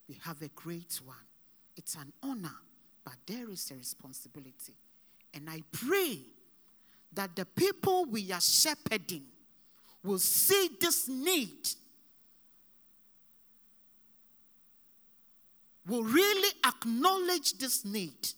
We 0.09 0.17
have 0.23 0.43
a 0.43 0.49
great 0.49 1.01
one. 1.05 1.17
It's 1.77 1.95
an 1.95 2.13
honor 2.23 2.57
but 3.05 3.15
there 3.27 3.51
is 3.51 3.71
a 3.71 3.75
responsibility. 3.75 4.75
And 5.35 5.49
i 5.49 5.63
pray 5.73 6.19
that 7.13 7.35
the 7.35 7.45
people 7.45 8.05
we 8.05 8.31
are 8.33 8.41
shepherding 8.41 9.25
will 10.03 10.19
see 10.19 10.71
this 10.81 11.09
need 11.09 11.69
will 15.87 16.05
really 16.05 16.51
acknowledge 16.67 17.59
this 17.59 17.85
need 17.85 18.29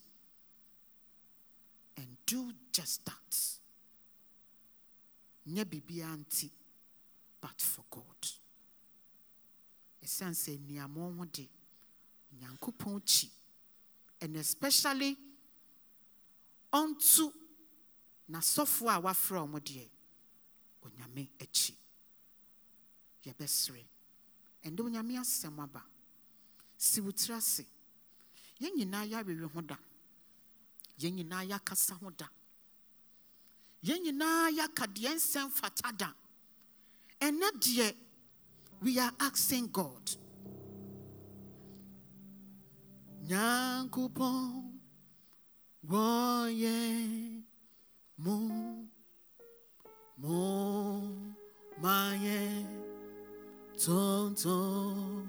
and 1.97 2.07
do 2.26 2.53
just 2.72 3.05
that. 3.05 3.38
Nye 5.47 5.64
bibia 5.64 6.16
nti, 6.16 6.51
but 7.40 7.61
for 7.61 7.84
God. 7.90 8.05
Ɛsiane 10.05 10.34
sɛ 10.34 10.59
nnuamɔ 10.59 11.16
ho 12.62 13.01
and 14.20 14.36
especially 14.36 15.16
ɔnto 16.72 17.32
n'asɔfoɔ 18.30 18.97
a 18.97 19.01
wafrɛ 19.03 19.38
ɔmo 19.47 19.59
deɛ 19.61 19.90
onyame 20.82 21.28
akyi. 21.38 21.74
Yɛbɛsere. 23.24 23.84
Ɛnde 24.64 24.80
onyame 24.80 25.18
asɛm 25.18 25.59
aba. 25.62 25.84
Si 26.87 26.99
wo 27.05 27.11
tiri 27.18 27.35
ase. 27.41 27.64
Yɛn 28.61 28.72
nyinaa 28.76 29.05
yɛ 29.11 29.16
awewe 29.20 29.47
ho 29.55 29.61
da. 29.70 29.76
yɛn 31.03 31.14
nyinaa 31.16 31.43
yɛakasa 31.51 31.95
ho 32.01 32.09
da 32.20 32.28
yɛn 33.87 34.01
nyinaa 34.05 34.45
yɛaka 34.59 34.85
deɛ 34.95 35.11
nsɛm 35.18 35.49
fata 35.59 35.89
da 36.01 36.09
ɛnɛ 37.26 37.49
deɛ 37.62 37.89
we 38.83 38.99
are 38.99 39.14
asking 39.26 39.66
god 39.72 40.07
nyankopɔn 43.28 44.41
wɔyɛ 45.91 46.76
mo 48.24 48.37
mo 50.22 50.39
mayɛ 51.83 52.39
tonton 53.83 55.28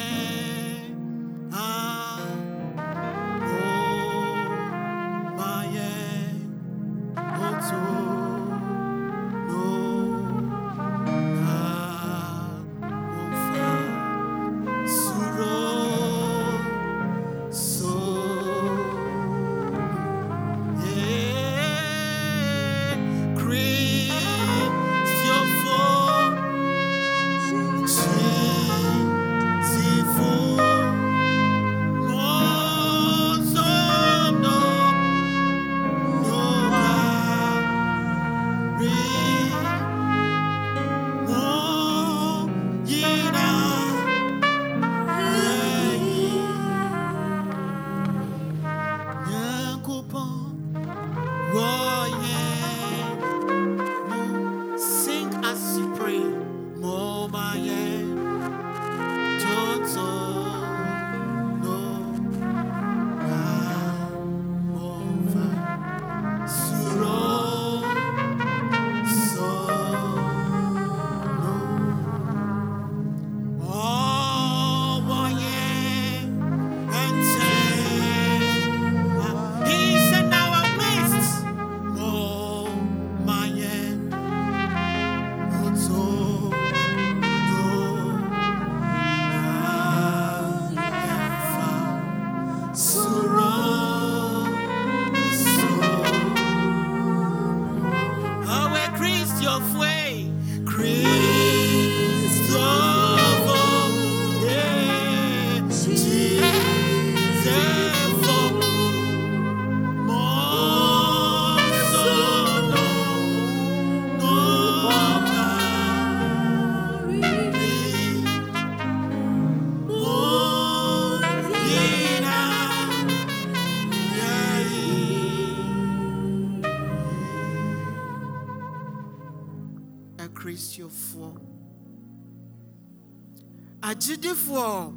agyidifoɔ 134.21 134.93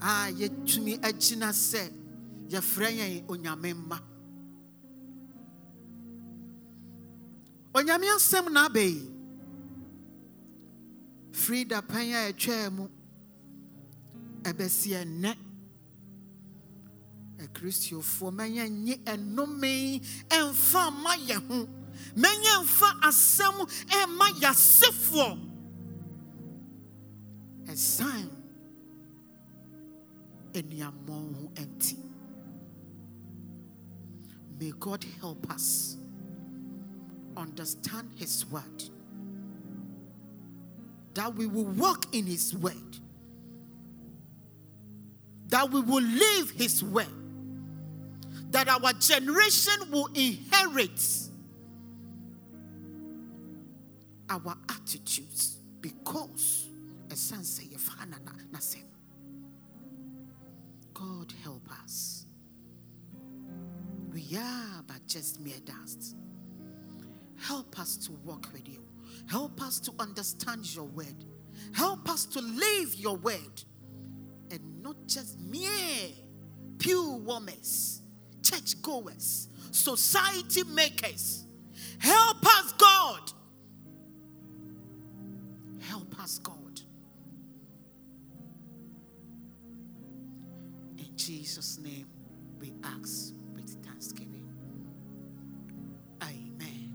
a 0.00 0.30
yɛtumi 0.38 0.92
agyina 1.08 1.48
sɛ 1.52 1.82
yɛfrɛ 2.50 2.88
yɛn 2.98 3.24
onyame 3.28 3.70
mma. 3.74 3.98
Onyame 7.74 8.06
asɛm 8.16 8.52
na 8.52 8.66
aba 8.66 8.80
yi 8.80 9.10
firi 11.32 11.64
dapan 11.68 12.12
a 12.12 12.32
ɛtwaa 12.32 12.72
mu 12.72 12.88
ɛbɛsi 14.42 14.90
ɛnnɛ. 15.02 15.36
Akristofoɔ 17.44 18.30
mɛnyɛ 18.32 18.70
nye 18.70 18.96
ɛnome 19.04 20.00
ɛmfa 20.30 20.90
mma 20.92 21.12
yɛ 21.28 21.36
ho. 21.48 21.68
Mɛnyɛ 22.16 22.62
mfa 22.62 22.88
asɛm 23.08 23.56
ɛmma 23.88 24.26
yɛasefoɔ 24.40 25.55
ɛsan 27.66 28.30
anuammɔn 30.52 31.34
ho 31.34 31.50
ɛnti. 31.54 31.96
May 34.58 34.72
god 34.80 35.04
help 35.20 35.50
us 35.50 35.96
understand 37.36 38.10
his 38.16 38.46
word 38.46 38.84
that 41.14 41.34
we 41.34 41.46
will 41.46 41.64
walk 41.66 42.14
in 42.14 42.24
his 42.26 42.54
word 42.54 42.98
that 45.48 45.70
we 45.70 45.80
will 45.80 46.02
live 46.02 46.50
his 46.50 46.82
way 46.82 47.06
that 48.50 48.68
our 48.68 48.92
generation 48.94 49.90
will 49.90 50.08
inherit 50.14 51.00
our 54.30 54.56
attitudes 54.70 55.58
because 55.80 56.65
essence 57.16 57.60
God 60.92 61.32
help 61.42 61.66
us. 61.82 62.26
We 64.12 64.36
are 64.36 64.82
but 64.86 65.06
just 65.06 65.40
mere 65.40 65.60
dust. 65.64 66.14
Help 67.38 67.78
us 67.78 67.96
to 68.06 68.12
walk 68.24 68.50
with 68.52 68.68
you. 68.68 68.82
Help 69.30 69.62
us 69.62 69.80
to 69.80 69.92
understand 69.98 70.74
your 70.74 70.84
word. 70.84 71.24
Help 71.72 72.06
us 72.10 72.26
to 72.26 72.40
live 72.40 72.94
your 72.94 73.16
word 73.16 73.62
and 74.50 74.82
not 74.82 74.96
just 75.06 75.40
mere 75.40 76.10
pew 76.78 77.22
warmers, 77.24 78.02
church 78.42 78.80
goers, 78.82 79.48
society 79.70 80.64
makers. 80.64 81.46
Help 81.98 82.44
us, 82.44 82.72
God. 82.72 83.32
Help 85.80 86.20
us, 86.20 86.38
God. 86.40 86.65
Jesus' 91.26 91.80
name, 91.80 92.06
we 92.60 92.72
ask 92.84 93.32
with 93.52 93.84
thanksgiving. 93.84 94.46
Amen. 96.22 96.94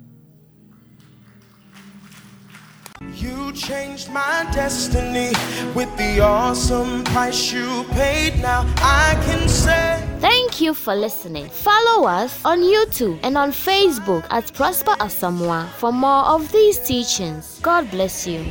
You 3.14 3.52
changed 3.52 4.10
my 4.10 4.50
destiny 4.54 5.34
with 5.76 5.94
the 5.98 6.22
awesome 6.22 7.04
price 7.04 7.52
you 7.52 7.84
paid. 7.92 8.42
Now 8.42 8.62
I 8.78 9.22
can 9.26 9.50
say. 9.50 10.02
Thank 10.22 10.62
you 10.62 10.74
for 10.74 10.96
listening. 10.96 11.50
Follow 11.50 12.08
us 12.08 12.40
on 12.46 12.60
YouTube 12.60 13.20
and 13.24 13.38
on 13.38 13.52
Facebook 13.52 14.26
at 14.30 14.54
Prosper 14.54 14.96
Asamoah 15.02 15.68
for 15.72 15.92
more 15.92 16.24
of 16.24 16.50
these 16.54 16.80
teachings. 16.80 17.60
God 17.62 17.92
bless 17.92 18.26
you. 18.26 18.46